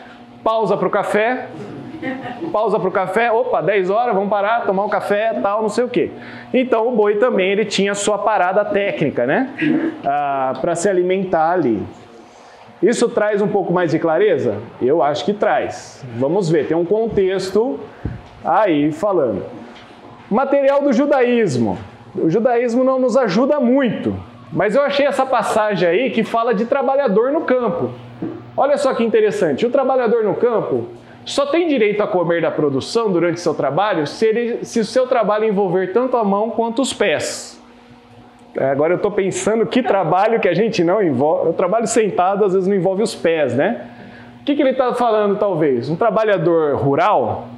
[0.42, 1.48] Pausa para o café.
[2.52, 3.30] Pausa para o café.
[3.30, 6.10] Opa, 10 horas, vamos parar, tomar um café, tal, não sei o quê.
[6.52, 9.50] Então o boi também ele tinha sua parada técnica, né?
[10.04, 11.82] Ah, para se alimentar ali.
[12.82, 14.56] Isso traz um pouco mais de clareza?
[14.80, 16.04] Eu acho que traz.
[16.16, 17.80] Vamos ver, tem um contexto
[18.44, 19.44] aí falando.
[20.30, 21.78] Material do judaísmo.
[22.14, 24.14] O judaísmo não nos ajuda muito
[24.54, 27.90] mas eu achei essa passagem aí que fala de trabalhador no campo.
[28.56, 30.86] Olha só que interessante, o trabalhador no campo
[31.24, 35.08] só tem direito a comer da produção durante seu trabalho se, ele, se o seu
[35.08, 37.60] trabalho envolver tanto a mão quanto os pés.
[38.56, 41.50] É, agora eu estou pensando que trabalho que a gente não envolve.
[41.50, 43.80] O trabalho sentado às vezes não envolve os pés, né?
[44.40, 45.88] O que, que ele está falando, talvez?
[45.88, 47.48] Um trabalhador rural,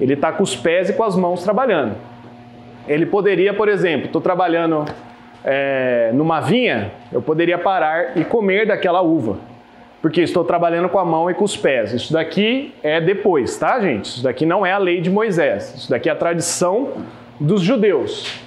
[0.00, 1.94] ele está com os pés e com as mãos trabalhando.
[2.86, 4.84] Ele poderia, por exemplo, estou trabalhando
[5.44, 9.38] é, numa vinha, eu poderia parar e comer daquela uva.
[10.02, 11.92] Porque estou trabalhando com a mão e com os pés.
[11.92, 14.06] Isso daqui é depois, tá, gente?
[14.06, 15.72] Isso daqui não é a lei de Moisés.
[15.76, 16.88] Isso daqui é a tradição
[17.38, 18.41] dos judeus.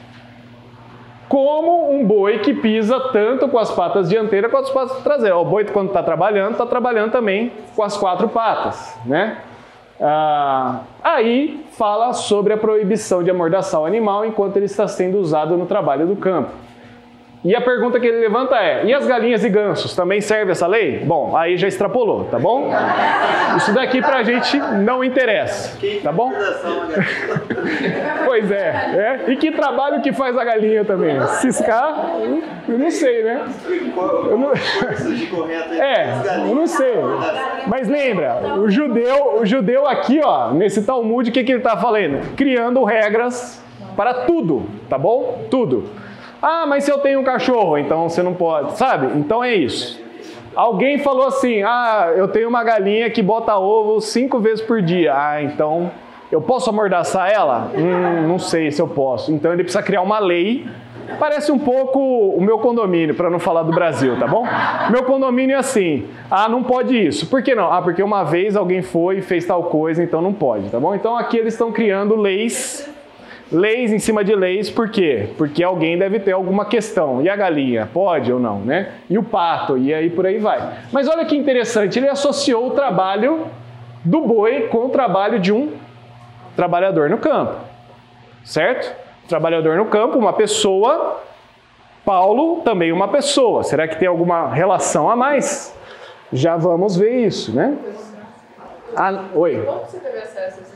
[1.36, 5.38] Como um boi que pisa tanto com as patas dianteiras quanto as patas traseiras.
[5.38, 9.40] O boi, quando está trabalhando, está trabalhando também com as quatro patas, né?
[10.00, 15.58] Ah, aí fala sobre a proibição de amordaçar o animal enquanto ele está sendo usado
[15.58, 16.52] no trabalho do campo.
[17.46, 20.66] E a pergunta que ele levanta é: e as galinhas e gansos também serve essa
[20.66, 21.00] lei?
[21.06, 22.72] Bom, aí já extrapolou, tá bom?
[23.56, 26.34] Isso daqui pra gente não interessa, tá bom?
[28.26, 29.32] pois é, é.
[29.32, 31.22] E que trabalho que faz a galinha também?
[31.40, 32.16] Ciscar,
[32.68, 33.46] eu não sei, né?
[33.96, 34.52] Eu não...
[35.76, 36.96] É, eu não sei.
[37.68, 41.78] Mas lembra, o judeu, o judeu aqui, ó, nesse Talmud, o que, que ele tá
[41.78, 42.36] falando?
[42.36, 43.64] Criando regras
[43.96, 45.46] para tudo, tá bom?
[45.50, 45.90] Tudo.
[46.42, 49.18] Ah, mas se eu tenho um cachorro, então você não pode, sabe?
[49.18, 50.04] Então é isso.
[50.56, 55.14] Alguém falou assim: ah, eu tenho uma galinha que bota ovo cinco vezes por dia.
[55.16, 55.92] Ah, então
[56.32, 57.72] eu posso amordaçar ela?
[57.76, 59.32] Hum, não sei se eu posso.
[59.32, 60.66] Então ele precisa criar uma lei.
[61.20, 64.44] Parece um pouco o meu condomínio, para não falar do Brasil, tá bom?
[64.90, 67.28] Meu condomínio é assim: ah, não pode isso.
[67.28, 67.72] Por que não?
[67.72, 70.96] Ah, porque uma vez alguém foi e fez tal coisa, então não pode, tá bom?
[70.96, 72.90] Então aqui eles estão criando leis
[73.52, 75.30] leis em cima de leis, por quê?
[75.38, 77.22] Porque alguém deve ter alguma questão.
[77.22, 78.94] E a galinha, pode ou não, né?
[79.10, 80.80] E o pato, e aí por aí vai.
[80.92, 83.48] Mas olha que interessante, ele associou o trabalho
[84.04, 85.74] do boi com o trabalho de um
[86.56, 87.56] trabalhador no campo.
[88.44, 88.96] Certo?
[89.28, 91.22] Trabalhador no campo, uma pessoa.
[92.04, 93.64] Paulo também uma pessoa.
[93.64, 95.76] Será que tem alguma relação a mais?
[96.32, 97.76] Já vamos ver isso, né?
[98.96, 99.64] Ah, oi.
[99.66, 100.76] Como você teve acesso a esse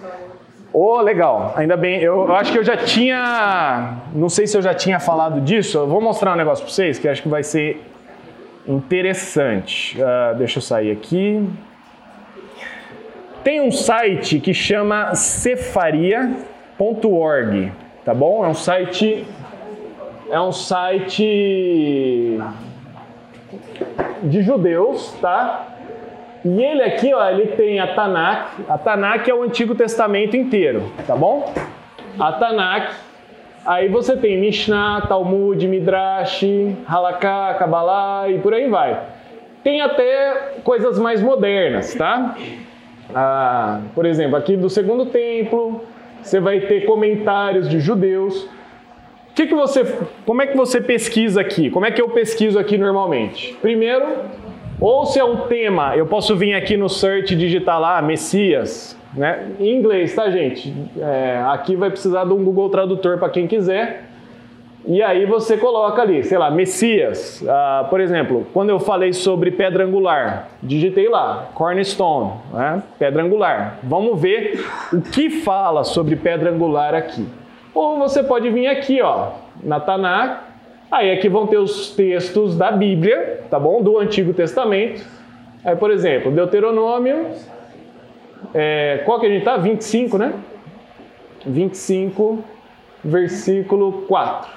[0.72, 1.54] Oh, legal.
[1.56, 2.00] Ainda bem.
[2.00, 3.98] Eu, eu, acho que eu já tinha.
[4.14, 5.80] Não sei se eu já tinha falado disso.
[5.80, 7.84] Eu vou mostrar um negócio para vocês que acho que vai ser
[8.68, 9.98] interessante.
[10.00, 11.50] Uh, deixa eu sair aqui.
[13.44, 17.72] Tem um site que chama cefaria.org,
[18.06, 18.46] tá bom?
[18.46, 19.26] É um site.
[20.30, 22.40] É um site
[24.22, 25.69] de judeus, tá?
[26.44, 28.62] E ele aqui, ó, ele tem a Tanakh.
[28.70, 31.54] A Tanakh é o Antigo Testamento inteiro, tá bom?
[32.18, 32.94] A Tanakh.
[33.66, 36.44] Aí você tem Mishnah, Talmud, Midrash,
[36.88, 39.00] Halakha, Kabbalah e por aí vai.
[39.64, 42.36] Tem até coisas mais modernas, tá?
[43.14, 45.84] Ah, por exemplo, aqui do Segundo Templo,
[46.22, 48.48] você vai ter comentários de judeus.
[49.36, 49.86] Que que você,
[50.26, 51.70] como é que você pesquisa aqui?
[51.70, 53.58] Como é que eu pesquiso aqui normalmente?
[53.62, 54.06] Primeiro,
[54.80, 58.98] ou se é um tema, eu posso vir aqui no search e digitar lá Messias,
[59.14, 59.52] né?
[59.60, 60.74] Em inglês, tá, gente?
[60.98, 64.10] É, aqui vai precisar de um Google Tradutor para quem quiser.
[64.88, 67.44] E aí você coloca ali, sei lá, Messias.
[67.48, 72.82] Ah, por exemplo, quando eu falei sobre pedra angular, digitei lá, cornerstone, né?
[72.98, 73.78] pedra angular.
[73.84, 77.28] Vamos ver o que fala sobre pedra angular aqui.
[77.74, 80.49] Ou você pode vir aqui, ó, na Tanakh,
[80.92, 83.82] Aí aqui vão ter os textos da Bíblia, tá bom?
[83.84, 85.06] Do Antigo Testamento.
[85.64, 87.28] Aí, por exemplo, Deuteronômio,
[88.54, 89.56] é, qual que a gente tá?
[89.58, 90.34] 25, né?
[91.46, 92.44] 25,
[93.04, 94.50] versículo 4.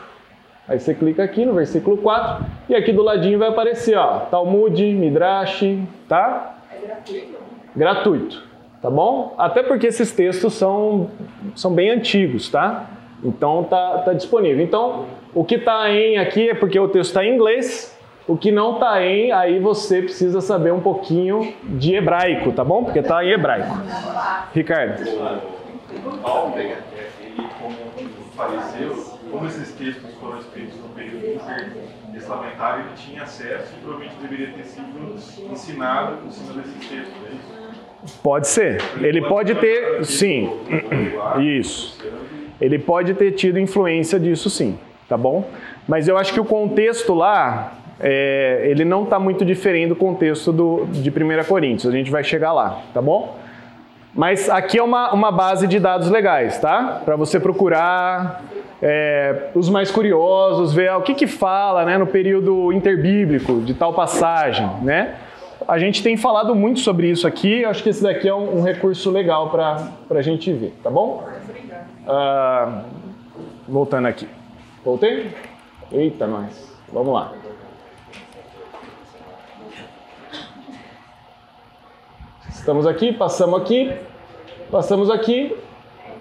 [0.69, 4.83] Aí você clica aqui no versículo 4 e aqui do ladinho vai aparecer, ó, Talmud,
[4.95, 5.65] Midrash,
[6.09, 6.57] tá?
[6.73, 7.39] É gratuito.
[7.77, 8.43] Gratuito,
[8.81, 9.35] tá bom?
[9.37, 11.11] Até porque esses textos são,
[11.55, 12.87] são bem antigos, tá?
[13.23, 14.65] Então tá, tá disponível.
[14.65, 17.97] Então, o que está em aqui é porque o texto está em inglês.
[18.27, 22.85] O que não está em, aí você precisa saber um pouquinho de hebraico, tá bom?
[22.85, 23.77] Porque está em hebraico.
[24.55, 25.05] Ricardo.
[26.23, 26.75] Paulo, ele
[27.61, 27.77] como
[28.37, 34.53] faleceu, como esses textos foram escritos no período intertestamentário, ele tinha acesso e provavelmente deveria
[34.53, 38.21] ter sido ensinado em cima desses textos, é isso?
[38.23, 38.83] Pode ser.
[39.01, 40.51] Ele pode ter, sim.
[41.41, 41.99] Isso.
[42.63, 44.79] Ele pode ter tido influência disso, sim
[45.13, 45.45] tá bom?
[45.87, 50.51] Mas eu acho que o contexto lá, é, ele não está muito diferente do contexto
[50.51, 53.37] do, de 1 Coríntios, a gente vai chegar lá, tá bom?
[54.15, 57.03] Mas aqui é uma, uma base de dados legais, tá?
[57.05, 58.43] Para você procurar
[58.81, 63.93] é, os mais curiosos, ver o que, que fala né, no período interbíblico de tal
[63.93, 65.15] passagem, né?
[65.69, 68.63] A gente tem falado muito sobre isso aqui, acho que esse daqui é um, um
[68.63, 71.23] recurso legal para a gente ver, tá bom?
[72.07, 72.83] Ah,
[73.69, 74.29] voltando aqui.
[74.85, 75.33] Voltei?
[75.91, 76.77] Eita, nós.
[76.93, 77.33] Vamos lá.
[82.49, 83.93] Estamos aqui, passamos aqui,
[84.71, 85.57] passamos aqui.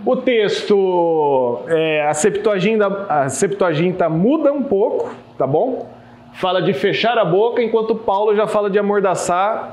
[0.03, 5.87] O texto, é, a, Septuaginta, a Septuaginta muda um pouco, tá bom?
[6.33, 9.71] Fala de fechar a boca, enquanto Paulo já fala de amordaçar.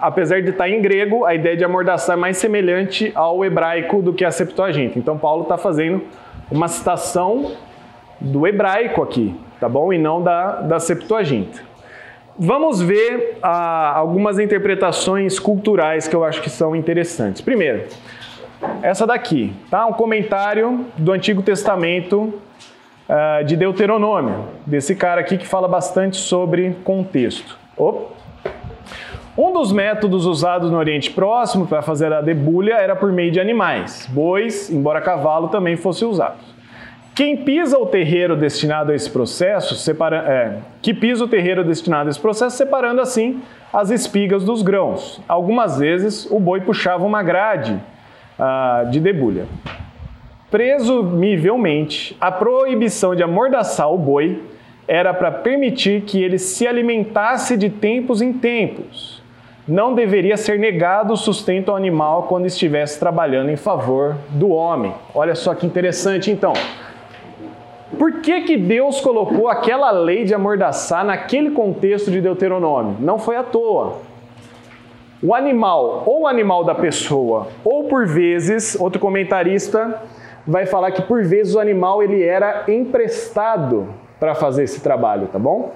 [0.00, 4.12] Apesar de estar em grego, a ideia de amordaçar é mais semelhante ao hebraico do
[4.12, 4.98] que a Septuaginta.
[4.98, 6.02] Então, Paulo está fazendo
[6.50, 7.52] uma citação
[8.20, 9.92] do hebraico aqui, tá bom?
[9.92, 11.60] E não da, da Septuaginta.
[12.38, 17.40] Vamos ver ah, algumas interpretações culturais que eu acho que são interessantes.
[17.40, 17.86] Primeiro,
[18.82, 19.86] essa daqui, tá?
[19.86, 22.32] Um comentário do Antigo Testamento
[23.08, 27.58] uh, de Deuteronômio, desse cara aqui que fala bastante sobre contexto.
[27.76, 28.17] Opa.
[29.38, 33.38] Um dos métodos usados no Oriente Próximo para fazer a debulha era por meio de
[33.38, 36.38] animais, bois, embora cavalo também fosse usado.
[37.14, 42.08] Quem pisa o terreiro destinado a esse processo, separa, é, que pisa o terreiro destinado
[42.08, 43.40] a esse processo, separando assim
[43.72, 45.20] as espigas dos grãos.
[45.28, 47.80] Algumas vezes o boi puxava uma grade
[48.36, 49.46] ah, de debulha.
[50.50, 54.42] Presumivelmente, a proibição de amordaçar o boi
[54.88, 59.17] era para permitir que ele se alimentasse de tempos em tempos.
[59.68, 64.94] Não deveria ser negado o sustento ao animal quando estivesse trabalhando em favor do homem.
[65.14, 66.54] Olha só que interessante então.
[67.98, 72.96] Por que, que Deus colocou aquela lei de amordaçar naquele contexto de Deuteronômio?
[72.98, 73.98] Não foi à toa.
[75.22, 80.00] O animal, ou o animal da pessoa, ou por vezes, outro comentarista
[80.46, 83.88] vai falar que por vezes o animal ele era emprestado
[84.18, 85.72] para fazer esse trabalho, tá bom?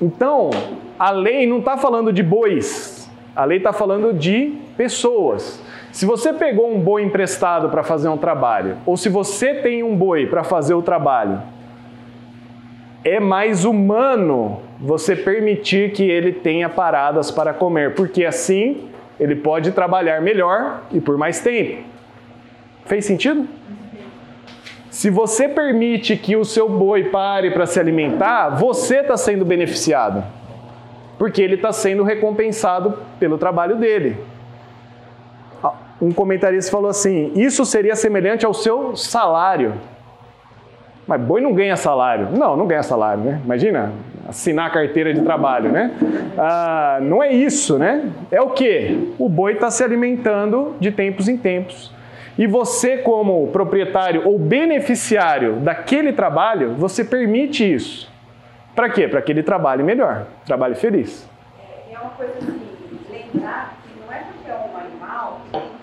[0.00, 0.50] Então,
[0.98, 5.62] a lei não está falando de bois, a lei está falando de pessoas.
[5.92, 9.94] Se você pegou um boi emprestado para fazer um trabalho, ou se você tem um
[9.96, 11.42] boi para fazer o trabalho,
[13.04, 18.88] é mais humano você permitir que ele tenha paradas para comer, porque assim
[19.18, 21.82] ele pode trabalhar melhor e por mais tempo.
[22.86, 23.46] Fez sentido?
[25.00, 30.22] Se você permite que o seu boi pare para se alimentar, você está sendo beneficiado,
[31.18, 34.16] porque ele está sendo recompensado pelo trabalho dele
[36.00, 39.74] um comentarista falou assim: isso seria semelhante ao seu salário.
[41.06, 42.28] Mas boi não ganha salário.
[42.30, 43.40] Não, não ganha salário, né?
[43.44, 43.92] Imagina
[44.28, 45.90] assinar a carteira de trabalho, né?
[46.38, 48.08] Ah, não é isso, né?
[48.30, 49.12] É o que?
[49.18, 51.92] O boi está se alimentando de tempos em tempos.
[52.38, 58.10] E você, como proprietário ou beneficiário daquele trabalho, você permite isso.
[58.74, 59.08] Para quê?
[59.08, 61.28] Para que ele trabalhe melhor, trabalhe feliz.
[61.58, 62.60] É, é uma coisa assim,
[63.10, 65.40] lembrar que não é porque é um animal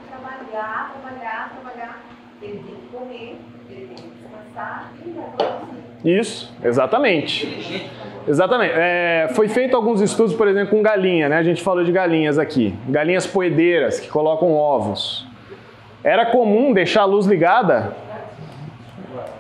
[0.10, 2.02] trabalhar, trabalhar, trabalhar.
[2.42, 3.38] Ele tem que comer,
[3.70, 5.88] ele tem que descansar e vai produzir.
[6.04, 7.92] Isso, exatamente.
[8.28, 8.74] Exatamente.
[8.76, 11.38] É, foi feito alguns estudos, por exemplo, com galinha, né?
[11.38, 12.74] A gente falou de galinhas aqui.
[12.88, 15.27] Galinhas poedeiras que colocam ovos.
[16.08, 17.96] Era comum deixar a luz ligada,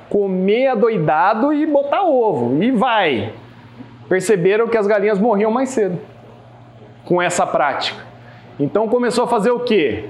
[0.09, 2.61] comer adoidado e botar ovo.
[2.61, 3.33] E vai.
[4.09, 5.99] Perceberam que as galinhas morriam mais cedo
[7.05, 8.03] com essa prática.
[8.59, 10.09] Então começou a fazer o quê?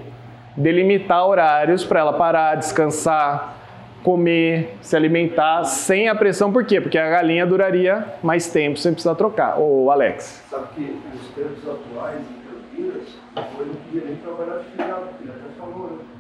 [0.58, 3.56] delimitar horários para ela parar, descansar,
[4.04, 6.52] comer, se alimentar sem a pressão.
[6.52, 6.82] Por quê?
[6.82, 9.60] Porque a galinha duraria mais tempo sem precisar trocar.
[9.60, 10.44] Ô, Alex.
[10.50, 15.28] Sabe que nos tempos atuais em Campinas, o não podia nem trabalhar de feriado, porque
[15.28, 16.17] já falou, né?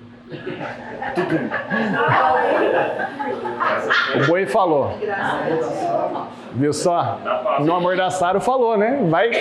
[4.15, 4.97] O boi falou.
[6.53, 7.19] Viu só?
[7.61, 8.99] No amordaçaram falou, né?
[9.09, 9.31] Vai,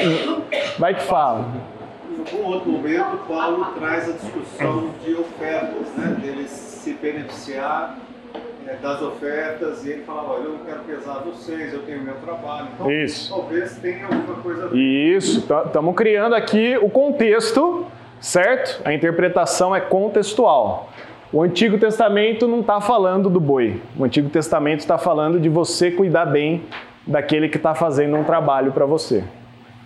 [0.79, 1.45] vai que fala
[2.35, 6.17] um outro momento, Paulo traz a discussão de ofertas, né?
[6.21, 7.99] dele se beneficiar
[8.67, 12.15] é, das ofertas e ele fala, olha, eu não quero pesar vocês, eu tenho meu
[12.17, 12.69] trabalho.
[12.75, 13.33] Então, Isso.
[13.33, 14.71] talvez tenha alguma coisa...
[14.75, 17.87] Isso, estamos criando aqui o contexto,
[18.21, 18.81] certo?
[18.85, 20.91] A interpretação é contextual.
[21.33, 23.81] O Antigo Testamento não está falando do boi.
[23.99, 26.63] O Antigo Testamento está falando de você cuidar bem
[27.07, 29.25] daquele que está fazendo um trabalho para você.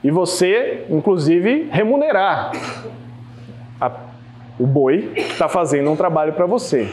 [0.02, 2.52] E você, inclusive, remunerar
[3.80, 3.90] a,
[4.58, 6.92] o boi que está fazendo um trabalho para você.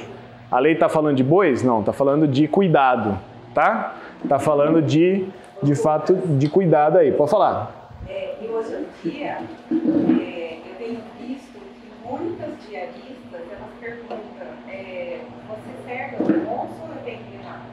[0.49, 1.61] A lei está falando de bois?
[1.63, 3.17] Não, está falando de cuidado,
[3.53, 3.95] tá?
[4.23, 5.25] Está falando de,
[5.61, 7.11] de fato, de cuidado aí.
[7.11, 7.89] Pode falar.
[8.07, 8.73] É, e hoje
[9.05, 9.37] em dia,
[9.69, 14.17] eu tenho visto que muitas diaristas, elas perguntam,
[14.69, 17.65] é, você serve ao almoço ou eu tenho que levar?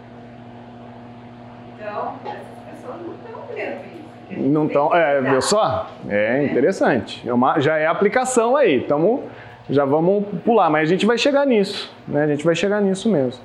[1.75, 4.05] Então, essas pessoas não estão vendo isso.
[4.37, 5.91] Não tão, é, viu só?
[6.09, 7.27] É interessante.
[7.29, 8.81] É uma, já é aplicação aí.
[8.81, 9.25] Tamo,
[9.71, 11.95] já vamos pular, mas a gente vai chegar nisso.
[12.09, 12.25] Né?
[12.25, 13.43] A gente vai chegar nisso mesmo.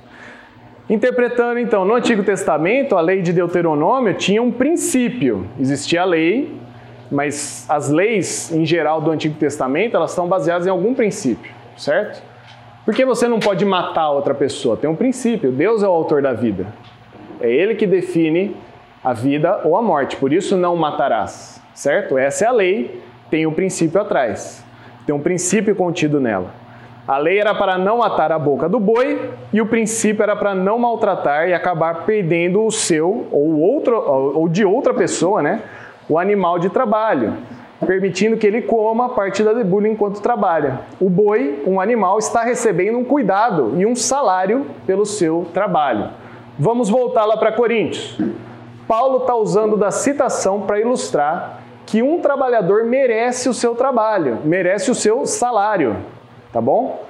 [0.88, 5.46] Interpretando então, no Antigo Testamento, a lei de Deuteronômio tinha um princípio.
[5.58, 6.59] Existia a lei,
[7.10, 12.22] mas as leis em geral do Antigo Testamento, elas estão baseadas em algum princípio, certo?
[12.84, 15.52] Porque você não pode matar outra pessoa, tem um princípio.
[15.52, 16.66] Deus é o autor da vida.
[17.40, 18.56] É ele que define
[19.02, 20.16] a vida ou a morte.
[20.16, 22.16] Por isso não matarás, certo?
[22.16, 24.64] Essa é a lei, tem um princípio atrás.
[25.06, 26.50] Tem um princípio contido nela.
[27.06, 30.54] A lei era para não matar a boca do boi e o princípio era para
[30.54, 35.62] não maltratar e acabar perdendo o seu ou outro ou de outra pessoa, né?
[36.10, 37.34] O animal de trabalho,
[37.86, 40.80] permitindo que ele coma parte da debulha enquanto trabalha.
[41.00, 46.10] O boi, um animal, está recebendo um cuidado e um salário pelo seu trabalho.
[46.58, 48.18] Vamos voltar lá para Coríntios.
[48.88, 54.90] Paulo está usando da citação para ilustrar que um trabalhador merece o seu trabalho, merece
[54.90, 55.96] o seu salário,
[56.52, 57.04] tá bom?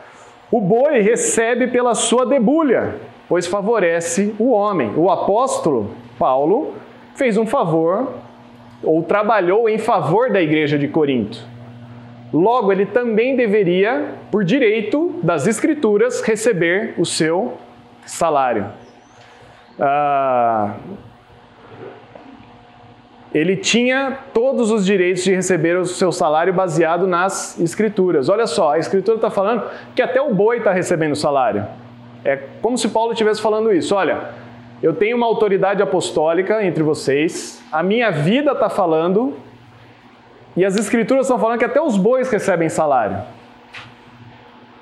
[0.52, 2.96] O boi recebe pela sua debulha,
[3.26, 4.92] pois favorece o homem.
[4.94, 6.74] O apóstolo Paulo
[7.14, 8.08] fez um favor
[8.82, 11.38] ou trabalhou em favor da igreja de Corinto.
[12.32, 17.58] Logo, ele também deveria, por direito das Escrituras, receber o seu
[18.06, 18.66] salário.
[19.78, 20.74] Ah,
[23.32, 28.28] ele tinha todos os direitos de receber o seu salário baseado nas escrituras.
[28.28, 29.62] Olha só, a escritura está falando
[29.94, 31.64] que até o boi está recebendo salário.
[32.24, 33.94] É como se Paulo estivesse falando isso.
[33.94, 34.30] Olha,
[34.82, 39.34] eu tenho uma autoridade apostólica entre vocês, a minha vida está falando,
[40.56, 43.18] e as escrituras estão falando que até os bois recebem salário.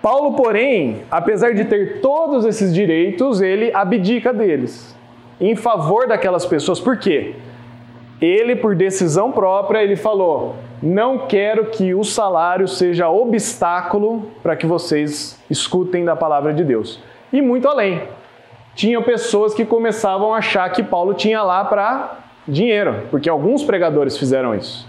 [0.01, 4.97] Paulo, porém, apesar de ter todos esses direitos, ele abdica deles
[5.41, 6.81] em favor daquelas pessoas.
[6.81, 7.35] Por quê?
[8.21, 14.67] Ele, por decisão própria, ele falou: "Não quero que o salário seja obstáculo para que
[14.67, 17.01] vocês escutem da palavra de Deus".
[17.33, 18.03] E muito além.
[18.79, 22.17] Tinha pessoas que começavam a achar que Paulo tinha lá para
[22.47, 24.87] dinheiro, porque alguns pregadores fizeram isso.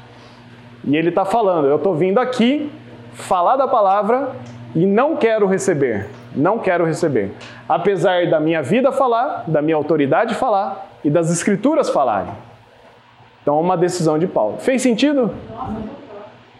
[0.83, 2.71] E ele está falando: "Eu estou vindo aqui
[3.13, 4.29] falar da palavra
[4.75, 7.31] e não quero receber, não quero receber.
[7.67, 12.31] Apesar da minha vida falar, da minha autoridade falar e das escrituras falarem.
[13.41, 14.59] Então, é uma decisão de Paulo.
[14.59, 15.33] Fez sentido?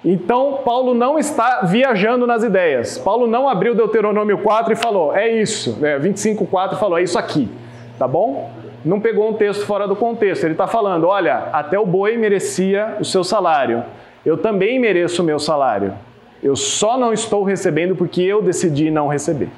[0.04, 2.98] Então, Paulo não está viajando nas ideias.
[2.98, 6.00] Paulo não abriu Deuteronômio 4 e falou, é isso, né?
[6.00, 7.50] 25, 4 e falou, é isso aqui,
[7.98, 8.50] tá bom?
[8.86, 10.46] Não pegou um texto fora do contexto.
[10.46, 13.84] Ele está falando, olha, até o boi merecia o seu salário.
[14.26, 15.94] Eu também mereço o meu salário.
[16.42, 19.50] Eu só não estou recebendo porque eu decidi não receber.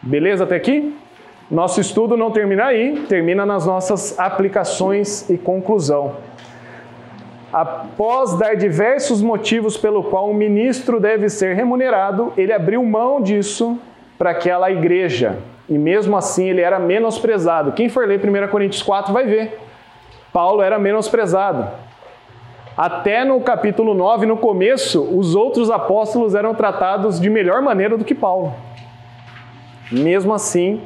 [0.00, 0.96] Beleza até aqui?
[1.50, 6.16] Nosso estudo não termina aí, termina nas nossas aplicações e conclusão.
[7.56, 13.78] Após dar diversos motivos pelo qual um ministro deve ser remunerado, ele abriu mão disso
[14.18, 15.38] para aquela igreja.
[15.66, 17.72] E mesmo assim ele era menosprezado.
[17.72, 19.58] Quem for ler 1 Coríntios 4 vai ver.
[20.34, 21.66] Paulo era menosprezado.
[22.76, 28.04] Até no capítulo 9, no começo, os outros apóstolos eram tratados de melhor maneira do
[28.04, 28.52] que Paulo.
[29.90, 30.82] Mesmo assim,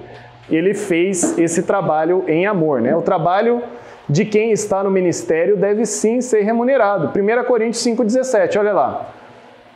[0.49, 2.81] ele fez esse trabalho em amor.
[2.81, 2.95] Né?
[2.95, 3.61] O trabalho
[4.11, 7.13] de quem está no ministério deve sim ser remunerado.
[7.17, 9.15] 1 Coríntios 5,17, olha lá.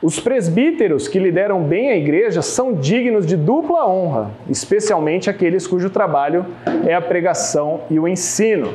[0.03, 5.89] Os presbíteros que lideram bem a igreja são dignos de dupla honra, especialmente aqueles cujo
[5.89, 6.45] trabalho
[6.85, 8.75] é a pregação e o ensino.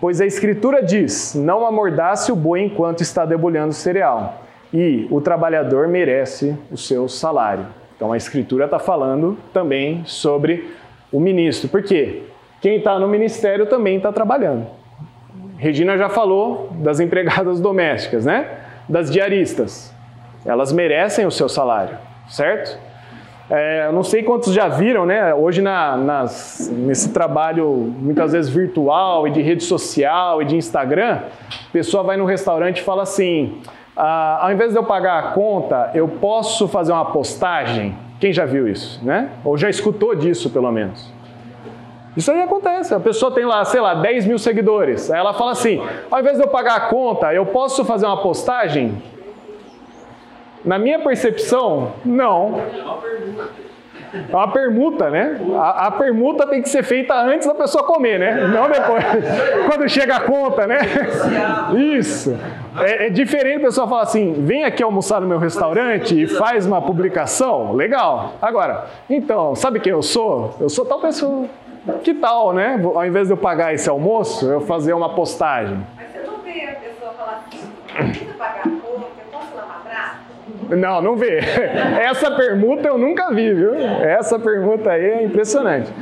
[0.00, 4.42] Pois a Escritura diz: Não amordace o boi enquanto está debulhando o cereal,
[4.72, 7.66] e o trabalhador merece o seu salário.
[7.94, 10.70] Então a Escritura está falando também sobre
[11.12, 11.68] o ministro.
[11.68, 12.22] Por quê?
[12.62, 14.75] Quem está no ministério também está trabalhando.
[15.58, 18.46] Regina já falou das empregadas domésticas, né?
[18.88, 19.94] Das diaristas.
[20.44, 21.96] Elas merecem o seu salário,
[22.28, 22.78] certo?
[23.48, 25.32] É, não sei quantos já viram, né?
[25.34, 27.68] Hoje na, nas, nesse trabalho
[27.98, 32.78] muitas vezes virtual e de rede social e de Instagram, a pessoa vai no restaurante
[32.78, 33.60] e fala assim:
[33.96, 37.96] ah, ao invés de eu pagar a conta, eu posso fazer uma postagem?
[38.18, 39.30] Quem já viu isso, né?
[39.44, 41.12] Ou já escutou disso, pelo menos?
[42.16, 42.94] Isso aí acontece.
[42.94, 45.10] A pessoa tem lá, sei lá, 10 mil seguidores.
[45.10, 48.22] Aí ela fala assim: ao invés de eu pagar a conta, eu posso fazer uma
[48.22, 49.02] postagem?
[50.64, 52.60] Na minha percepção, não.
[54.30, 55.38] É uma permuta, né?
[55.56, 58.46] A, a, permuta tem que ser feita antes da pessoa comer, né?
[58.48, 59.04] Não depois,
[59.68, 60.78] quando chega a conta, né?
[61.98, 62.36] Isso.
[62.78, 66.66] É, é diferente a pessoa falar assim: vem aqui almoçar no meu restaurante e faz
[66.66, 67.72] uma publicação.
[67.74, 68.34] Legal.
[68.40, 70.54] Agora, então, sabe quem eu sou?
[70.60, 71.46] Eu sou tal pessoa.
[72.02, 72.80] Que tal, né?
[72.82, 75.78] Ao invés de eu pagar esse almoço, eu fazer uma postagem.
[75.96, 80.76] Mas você não precisa pagar conta, eu posso lavar prato?
[80.76, 81.38] Não, não vê.
[82.00, 83.74] Essa permuta eu nunca vi, viu?
[83.74, 85.92] Essa permuta aí é impressionante.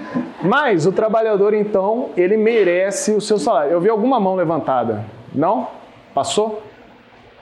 [0.42, 3.72] Mas o trabalhador, então, ele merece o seu salário.
[3.72, 5.04] Eu vi alguma mão levantada.
[5.34, 5.68] Não?
[6.14, 6.62] Passou?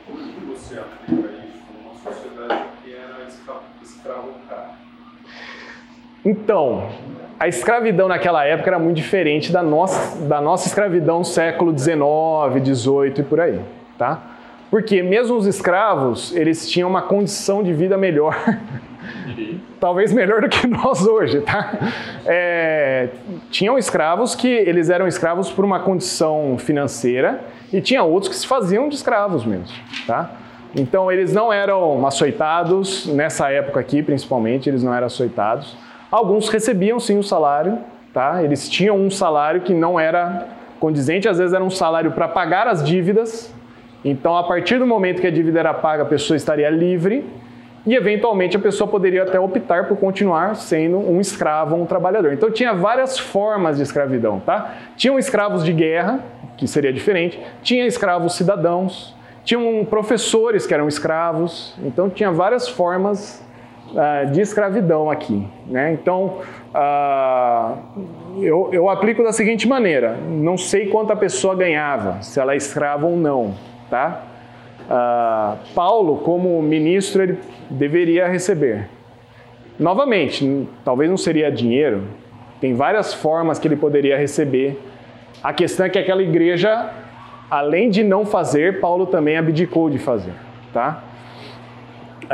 [0.07, 3.27] Como que você aplica isso numa sociedade que era
[3.83, 4.71] escravocrata?
[6.25, 6.89] Então,
[7.43, 11.99] a escravidão naquela época era muito diferente da nossa, da nossa escravidão no século XIX,
[12.65, 13.61] XVIII e por aí,
[13.99, 14.23] tá?
[14.71, 18.37] Porque mesmo os escravos, eles tinham uma condição de vida melhor.
[19.81, 21.73] Talvez melhor do que nós hoje, tá?
[22.25, 23.09] É,
[23.51, 27.41] tinham escravos que eles eram escravos por uma condição financeira
[27.73, 29.67] e tinha outros que se faziam de escravos mesmo,
[30.07, 30.31] tá?
[30.77, 35.77] Então eles não eram açoitados, nessa época aqui principalmente, eles não eram açoitados.
[36.13, 37.79] Alguns recebiam sim o salário,
[38.13, 38.43] tá?
[38.43, 40.47] Eles tinham um salário que não era
[40.79, 43.51] condizente, às vezes era um salário para pagar as dívidas.
[44.05, 47.25] Então, a partir do momento que a dívida era paga, a pessoa estaria livre
[47.87, 52.35] e, eventualmente, a pessoa poderia até optar por continuar sendo um escravo, um trabalhador.
[52.35, 54.75] Então, tinha várias formas de escravidão, tá?
[54.99, 56.21] Tinham escravos de guerra,
[56.59, 63.43] que seria diferente, tinha escravos cidadãos, tinham professores que eram escravos, então tinha várias formas
[63.97, 65.47] ah, de escravidão aqui.
[65.67, 65.93] Né?
[65.93, 66.39] Então,
[66.75, 67.77] ah,
[68.41, 72.57] eu, eu aplico da seguinte maneira: não sei quanto a pessoa ganhava, se ela é
[72.57, 73.55] escrava ou não.
[73.91, 74.23] Tá?
[74.89, 77.39] Ah, Paulo, como ministro, ele
[77.71, 78.89] deveria receber.
[79.79, 82.05] Novamente, talvez não seria dinheiro,
[82.61, 84.81] tem várias formas que ele poderia receber.
[85.43, 86.91] A questão é que aquela igreja,
[87.51, 90.33] além de não fazer, Paulo também abdicou de fazer.
[90.73, 91.03] Tá?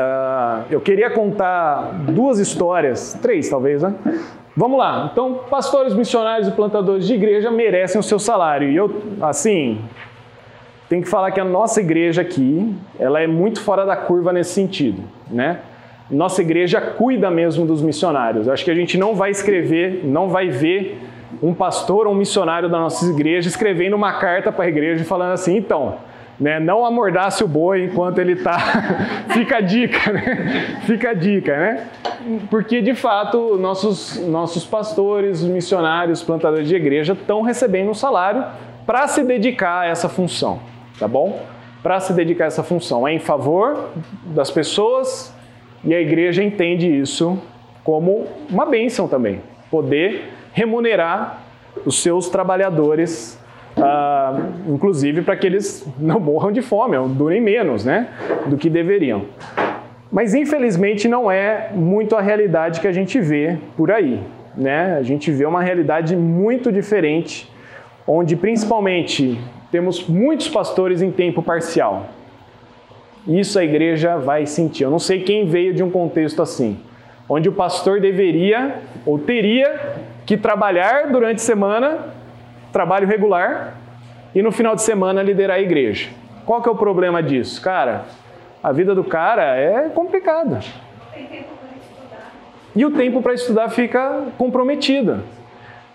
[0.00, 3.94] Ah, eu queria contar duas histórias, três talvez, né?
[4.56, 5.08] Vamos lá.
[5.12, 8.70] Então, pastores, missionários e plantadores de igreja merecem o seu salário.
[8.70, 9.80] E eu, assim,
[10.88, 14.50] tenho que falar que a nossa igreja aqui, ela é muito fora da curva nesse
[14.50, 15.58] sentido, né?
[16.08, 18.48] Nossa igreja cuida mesmo dos missionários.
[18.48, 20.98] Acho que a gente não vai escrever, não vai ver
[21.42, 25.32] um pastor ou um missionário da nossa igreja escrevendo uma carta para a igreja falando
[25.32, 25.96] assim, então,
[26.40, 28.58] né, não amordace o boi enquanto ele está.
[29.30, 30.80] Fica a dica, né?
[30.86, 31.86] Fica a dica, né?
[32.48, 38.44] Porque de fato nossos nossos pastores, missionários, plantadores de igreja estão recebendo um salário
[38.86, 40.60] para se dedicar a essa função,
[40.98, 41.44] tá bom?
[41.82, 43.90] Para se dedicar a essa função, é em favor
[44.24, 45.34] das pessoas
[45.84, 47.40] e a igreja entende isso
[47.84, 49.40] como uma bênção também,
[49.70, 51.42] poder remunerar
[51.84, 53.38] os seus trabalhadores,
[53.82, 58.08] ah, inclusive para que eles não morram de fome, ou durem menos, né,
[58.46, 59.24] do que deveriam.
[60.10, 64.20] Mas infelizmente não é muito a realidade que a gente vê por aí,
[64.56, 64.96] né?
[64.98, 67.50] A gente vê uma realidade muito diferente,
[68.06, 69.38] onde principalmente
[69.70, 72.06] temos muitos pastores em tempo parcial.
[73.26, 74.84] Isso a igreja vai sentir.
[74.84, 76.78] Eu não sei quem veio de um contexto assim,
[77.28, 81.98] onde o pastor deveria ou teria que trabalhar durante a semana,
[82.72, 83.74] trabalho regular,
[84.34, 86.10] e no final de semana liderar a igreja.
[86.44, 87.60] Qual que é o problema disso?
[87.60, 88.04] Cara,
[88.62, 90.60] a vida do cara é complicada.
[92.74, 95.22] E o tempo para estudar fica comprometido.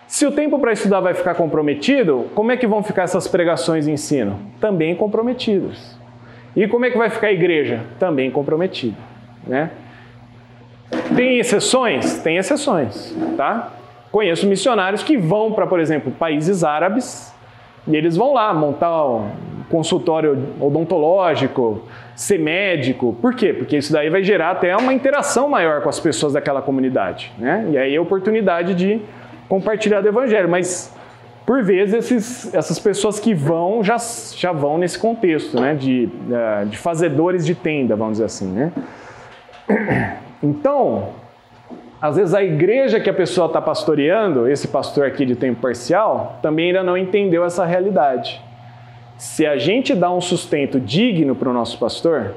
[0.08, 3.88] Se o tempo para estudar vai ficar comprometido, como é que vão ficar essas pregações
[3.88, 4.40] e ensino?
[4.60, 5.98] Também comprometidas.
[6.56, 7.82] E como é que vai ficar a igreja?
[7.98, 8.98] Também comprometida,
[9.48, 9.72] né?
[11.16, 12.20] Tem exceções?
[12.20, 13.72] Tem exceções, tá?
[14.14, 17.34] Conheço missionários que vão para, por exemplo, países árabes
[17.88, 19.32] e eles vão lá montar um
[19.72, 21.82] consultório odontológico,
[22.16, 23.18] ser médico.
[23.20, 23.52] Por quê?
[23.52, 27.68] Porque isso daí vai gerar até uma interação maior com as pessoas daquela comunidade, né?
[27.72, 29.02] E aí é a oportunidade de
[29.50, 30.96] compartilhar do evangelho, mas
[31.44, 33.98] por vezes esses, essas pessoas que vão já,
[34.38, 35.74] já vão nesse contexto, né?
[35.74, 38.72] De, eh, de fazedores de tenda, vamos dizer assim, né?
[40.44, 41.23] Então,
[42.04, 46.38] às vezes a igreja que a pessoa está pastoreando, esse pastor aqui de tempo parcial,
[46.42, 48.42] também ainda não entendeu essa realidade.
[49.18, 52.34] Se a gente dá um sustento digno para o nosso pastor,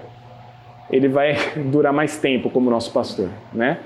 [0.88, 1.34] ele vai
[1.66, 3.78] durar mais tempo como nosso pastor, né?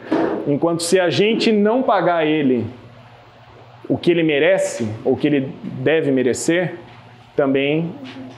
[0.46, 2.66] Enquanto se a gente não pagar ele
[3.88, 6.74] o que ele merece, o que ele deve merecer,
[7.34, 7.94] também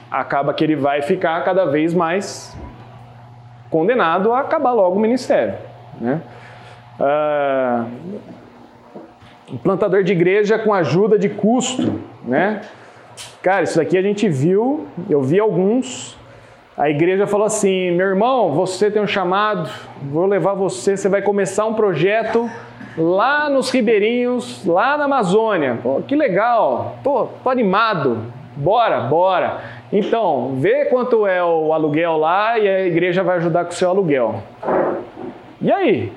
[0.09, 2.57] acaba que ele vai ficar cada vez mais
[3.69, 5.55] condenado a acabar logo o ministério.
[5.99, 6.21] Né?
[9.51, 11.99] Um plantador de igreja com ajuda de custo.
[12.23, 12.61] Né?
[13.41, 16.17] Cara, isso daqui a gente viu, eu vi alguns.
[16.77, 19.69] A igreja falou assim: meu irmão, você tem um chamado,
[20.01, 22.49] vou levar você, você vai começar um projeto
[22.97, 25.77] lá nos ribeirinhos, lá na Amazônia.
[25.81, 28.25] Pô, que legal, tô, tô animado,
[28.55, 29.61] bora, bora.
[29.91, 33.89] Então, vê quanto é o aluguel lá e a igreja vai ajudar com o seu
[33.89, 34.41] aluguel.
[35.61, 36.11] E aí?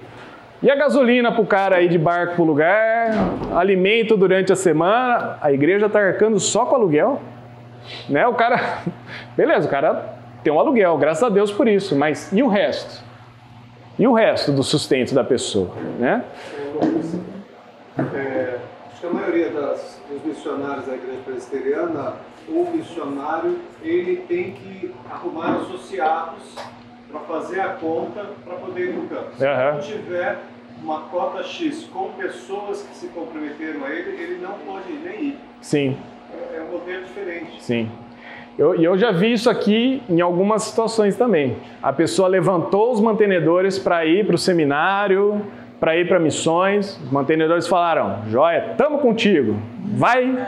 [0.63, 3.11] E a gasolina para o cara ir de barco para o lugar,
[3.55, 7.21] alimento durante a semana, a igreja está arcando só com aluguel?
[8.09, 8.27] Né?
[8.27, 8.83] O cara,
[9.37, 13.05] beleza, o cara tem um aluguel, graças a Deus por isso, mas e o resto?
[13.99, 16.25] E o resto do sustento da pessoa, né?
[18.15, 18.59] É,
[18.91, 22.15] acho que a maioria das, dos missionários da igreja presbiteriana,
[22.49, 26.55] o missionário, ele tem que arrumar associados
[27.19, 29.29] para fazer a conta para poder ir no campo.
[29.37, 29.73] Se Aham.
[29.73, 30.39] não tiver
[30.83, 35.39] uma cota X com pessoas que se comprometeram a ele, ele não pode nem ir.
[35.61, 35.97] Sim,
[36.33, 37.63] É, é um modelo diferente.
[37.63, 37.91] sim.
[38.59, 41.57] Eu- E eu, já vi isso aqui em algumas situações também.
[41.83, 45.43] A pessoa levantou os mantenedores para ir para o seminário,
[45.79, 46.99] para ir para missões.
[47.05, 49.57] Os mantenedores falaram: Joia, tamo contigo.
[49.79, 50.39] Vai,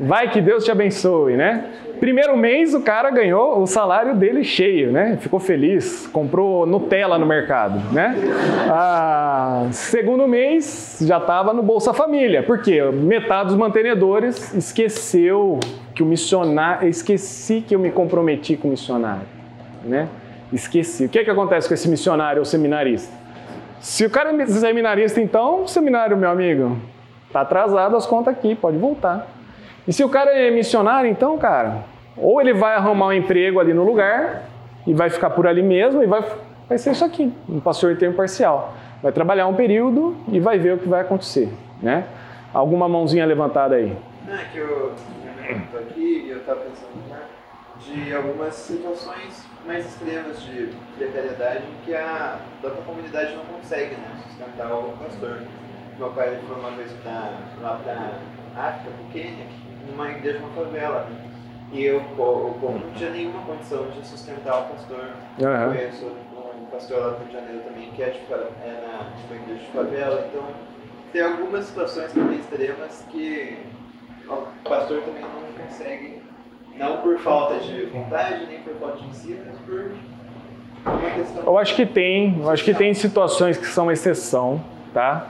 [0.00, 1.64] vai que Deus te abençoe, né?
[2.00, 5.16] Primeiro mês o cara ganhou o salário dele cheio, né?
[5.20, 8.14] Ficou feliz, comprou Nutella no mercado, né?
[8.68, 15.60] Ah, segundo mês já estava no Bolsa Família, porque metade dos mantenedores esqueceu
[15.94, 19.26] que o missionário, esqueci que eu me comprometi com o missionário,
[19.84, 20.08] né?
[20.52, 21.06] Esqueci.
[21.06, 23.12] O que é que acontece com esse missionário ou seminarista?
[23.80, 26.78] Se o cara é seminarista, então, seminário, meu amigo,
[27.32, 29.33] tá atrasado as contas aqui, pode voltar.
[29.86, 31.84] E se o cara é missionário, então, cara,
[32.16, 34.44] ou ele vai arrumar um emprego ali no lugar
[34.86, 36.24] e vai ficar por ali mesmo e vai,
[36.68, 38.74] vai ser isso aqui, um pastor em tempo parcial.
[39.02, 41.52] Vai trabalhar um período e vai ver o que vai acontecer,
[41.82, 42.06] né?
[42.52, 43.94] Alguma mãozinha levantada aí?
[44.28, 47.18] É que eu estou aqui e eu estava pensando né,
[47.80, 54.72] de algumas situações mais extremas de precariedade que a própria comunidade não consegue né, sustentar
[54.72, 55.42] o pastor.
[55.98, 59.46] Meu pai foi uma vez pra, lá para África, pro Quênia,
[59.88, 61.08] numa igreja, uma favela.
[61.72, 62.00] E eu, o
[62.50, 65.08] o povo não tinha nenhuma condição de sustentar o pastor.
[65.42, 65.74] Aham.
[65.74, 68.34] Conheço um pastor lá do Rio de Janeiro também, que é, de, fa-
[68.64, 70.26] é na uma igreja de favela.
[70.30, 70.42] Então,
[71.12, 73.56] tem algumas situações também extremas que
[74.28, 76.22] o pastor também não consegue,
[76.76, 79.92] não por falta de vontade, nem por falta de ensino, mas por
[80.86, 81.42] uma questão.
[81.44, 84.62] Eu acho que tem, eu acho que tem situações que são exceção,
[84.92, 85.26] tá?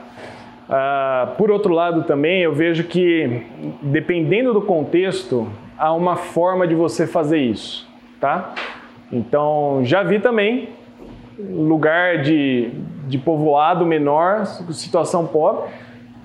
[0.69, 3.43] Ah, por outro lado também, eu vejo que
[3.81, 5.47] dependendo do contexto,
[5.77, 7.87] há uma forma de você fazer isso,
[8.19, 8.53] tá?
[9.11, 10.69] Então, já vi também
[11.37, 12.71] lugar de,
[13.07, 15.69] de povoado menor, situação pobre,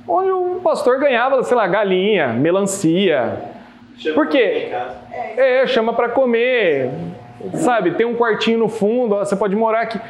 [0.08, 3.38] onde o pastor ganhava, sei lá, galinha, melancia.
[3.98, 4.68] Chama Por quê?
[4.70, 4.96] casa.
[5.36, 6.90] É, chama para comer,
[7.54, 7.92] sabe?
[7.92, 10.00] Tem um quartinho no fundo, ó, você pode morar aqui.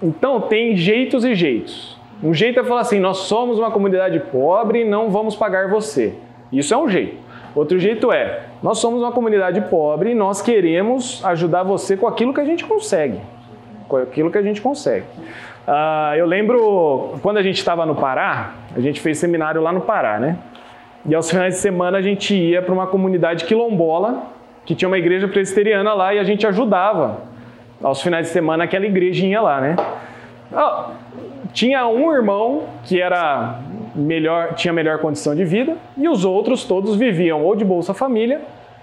[0.00, 1.95] Então, tem jeitos e jeitos.
[2.22, 6.14] Um jeito é falar assim: nós somos uma comunidade pobre e não vamos pagar você.
[6.52, 7.16] Isso é um jeito.
[7.54, 12.32] Outro jeito é: nós somos uma comunidade pobre e nós queremos ajudar você com aquilo
[12.32, 13.20] que a gente consegue.
[13.88, 15.04] Com aquilo que a gente consegue.
[15.66, 19.80] Ah, eu lembro quando a gente estava no Pará, a gente fez seminário lá no
[19.80, 20.38] Pará, né?
[21.08, 24.24] E aos finais de semana a gente ia para uma comunidade quilombola,
[24.64, 27.20] que tinha uma igreja presbiteriana lá e a gente ajudava
[27.82, 29.76] aos finais de semana aquela igrejinha lá, né?
[30.52, 30.90] Ah,
[31.56, 33.60] tinha um irmão que era
[33.94, 38.42] melhor, tinha melhor condição de vida e os outros todos viviam ou de Bolsa Família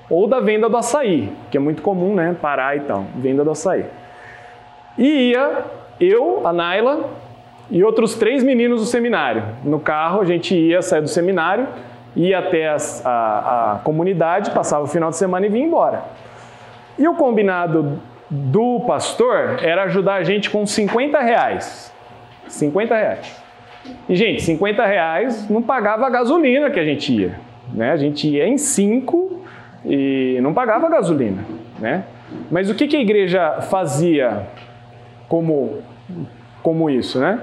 [0.09, 2.35] ou da venda do açaí, que é muito comum, né?
[2.41, 3.85] Pará e tal, venda do açaí.
[4.97, 5.65] E ia
[5.99, 7.11] eu, a Naila
[7.69, 9.43] e outros três meninos do seminário.
[9.63, 11.67] No carro a gente ia sair do seminário,
[12.15, 16.05] ia até as- a, a comunidade, passava o final de semana e vinha embora.
[16.97, 17.99] E o combinado
[18.31, 21.92] do pastor era ajudar a gente com 50 reais.
[22.47, 23.43] 50 reais.
[24.07, 27.39] E, gente, 50 reais não pagava a gasolina que a gente ia.
[27.73, 27.91] Né?
[27.91, 29.41] A gente ia em 5
[29.85, 31.43] e não pagava a gasolina.
[31.79, 32.03] Né?
[32.49, 34.47] Mas o que, que a igreja fazia
[35.27, 35.79] como,
[36.61, 37.39] como isso, né?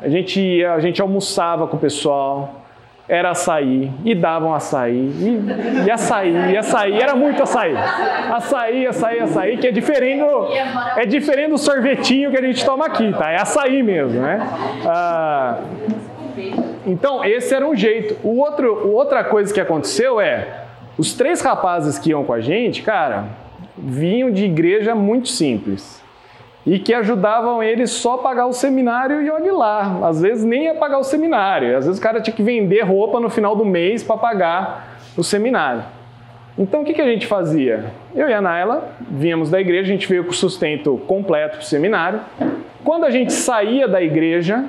[0.00, 2.61] A gente ia, a gente almoçava com o pessoal,
[3.08, 7.74] era açaí, e davam açaí, e, e açaí, e açaí, era muito açaí.
[7.76, 10.48] Açaí, açaí, açaí, que é diferente do,
[10.96, 13.30] é diferente do sorvetinho que a gente toma aqui, tá?
[13.30, 14.40] É açaí mesmo, né?
[14.86, 15.58] Ah,
[16.86, 18.16] então, esse era um jeito.
[18.22, 20.64] O outro, outra coisa que aconteceu é,
[20.96, 23.24] os três rapazes que iam com a gente, cara,
[23.76, 26.01] vinham de igreja muito simples
[26.66, 30.00] e que ajudavam eles só a pagar o seminário e olhe lá.
[30.06, 33.18] Às vezes nem ia pagar o seminário, às vezes o cara tinha que vender roupa
[33.18, 35.82] no final do mês para pagar o seminário.
[36.56, 37.86] Então o que, que a gente fazia?
[38.14, 41.64] Eu e a Naila vínhamos da igreja, a gente veio com o sustento completo para
[41.64, 42.20] o seminário.
[42.84, 44.64] Quando a gente saía da igreja,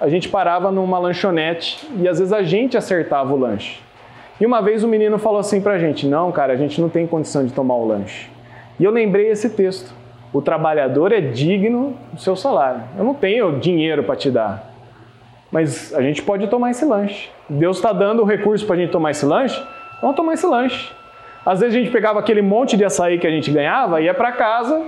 [0.00, 3.80] a gente parava numa lanchonete e às vezes a gente acertava o lanche.
[4.40, 7.06] E uma vez o menino falou assim pra gente: Não, cara, a gente não tem
[7.06, 8.30] condição de tomar o lanche.
[8.78, 9.92] E eu lembrei esse texto:
[10.32, 12.82] O trabalhador é digno do seu salário.
[12.96, 14.70] Eu não tenho dinheiro para te dar,
[15.50, 17.30] mas a gente pode tomar esse lanche.
[17.48, 19.62] Deus está dando o recurso para a gente tomar esse lanche,
[20.00, 20.92] vamos tomar esse lanche.
[21.46, 24.32] Às vezes a gente pegava aquele monte de açaí que a gente ganhava, ia para
[24.32, 24.82] casa,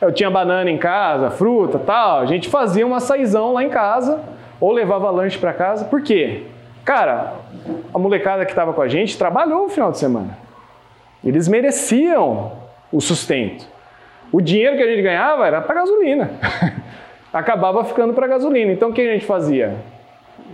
[0.00, 4.20] eu tinha banana em casa, fruta, tal, a gente fazia um açaizão lá em casa
[4.60, 5.84] ou levava lanche para casa.
[5.84, 6.42] Por quê?
[6.84, 7.34] Cara,
[7.94, 10.36] a molecada que estava com a gente trabalhou no final de semana.
[11.24, 12.50] Eles mereciam
[12.92, 13.64] o sustento.
[14.32, 16.30] O dinheiro que a gente ganhava era para gasolina.
[17.30, 18.72] Acabava ficando para gasolina.
[18.72, 19.76] Então o que a gente fazia?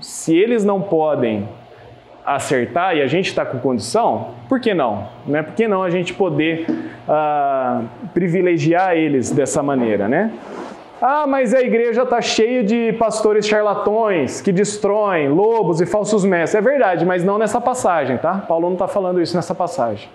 [0.01, 1.49] Se eles não podem
[2.27, 5.09] acertar e a gente está com condição, por que não?
[5.27, 5.43] Né?
[5.43, 10.33] Por que não a gente poder uh, privilegiar eles dessa maneira, né?
[11.01, 16.67] Ah, mas a igreja está cheia de pastores charlatões que destroem lobos e falsos mestres.
[16.67, 18.45] É verdade, mas não nessa passagem, tá?
[18.49, 20.09] Paulo não está falando isso nessa passagem.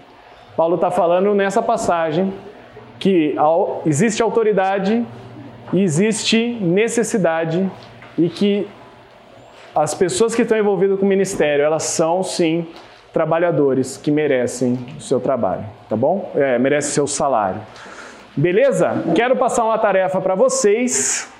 [0.57, 2.33] Paulo está falando nessa passagem
[2.99, 3.35] que
[3.85, 5.05] existe autoridade
[5.71, 7.69] e existe necessidade
[8.17, 8.67] e que
[9.75, 12.67] as pessoas que estão envolvidas com o ministério, elas são sim
[13.11, 16.31] trabalhadores que merecem o seu trabalho, tá bom?
[16.35, 17.61] É, merecem o seu salário.
[18.35, 19.03] Beleza?
[19.15, 21.31] Quero passar uma tarefa para vocês.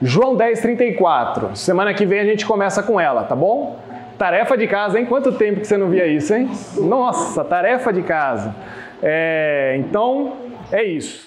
[0.00, 1.54] João 10, 34.
[1.54, 3.78] Semana que vem a gente começa com ela, tá bom?
[4.18, 5.06] Tarefa de casa, hein?
[5.06, 6.50] Quanto tempo que você não via isso, hein?
[6.78, 8.54] Nossa, tarefa de casa.
[9.02, 10.36] É, então,
[10.70, 11.26] é isso.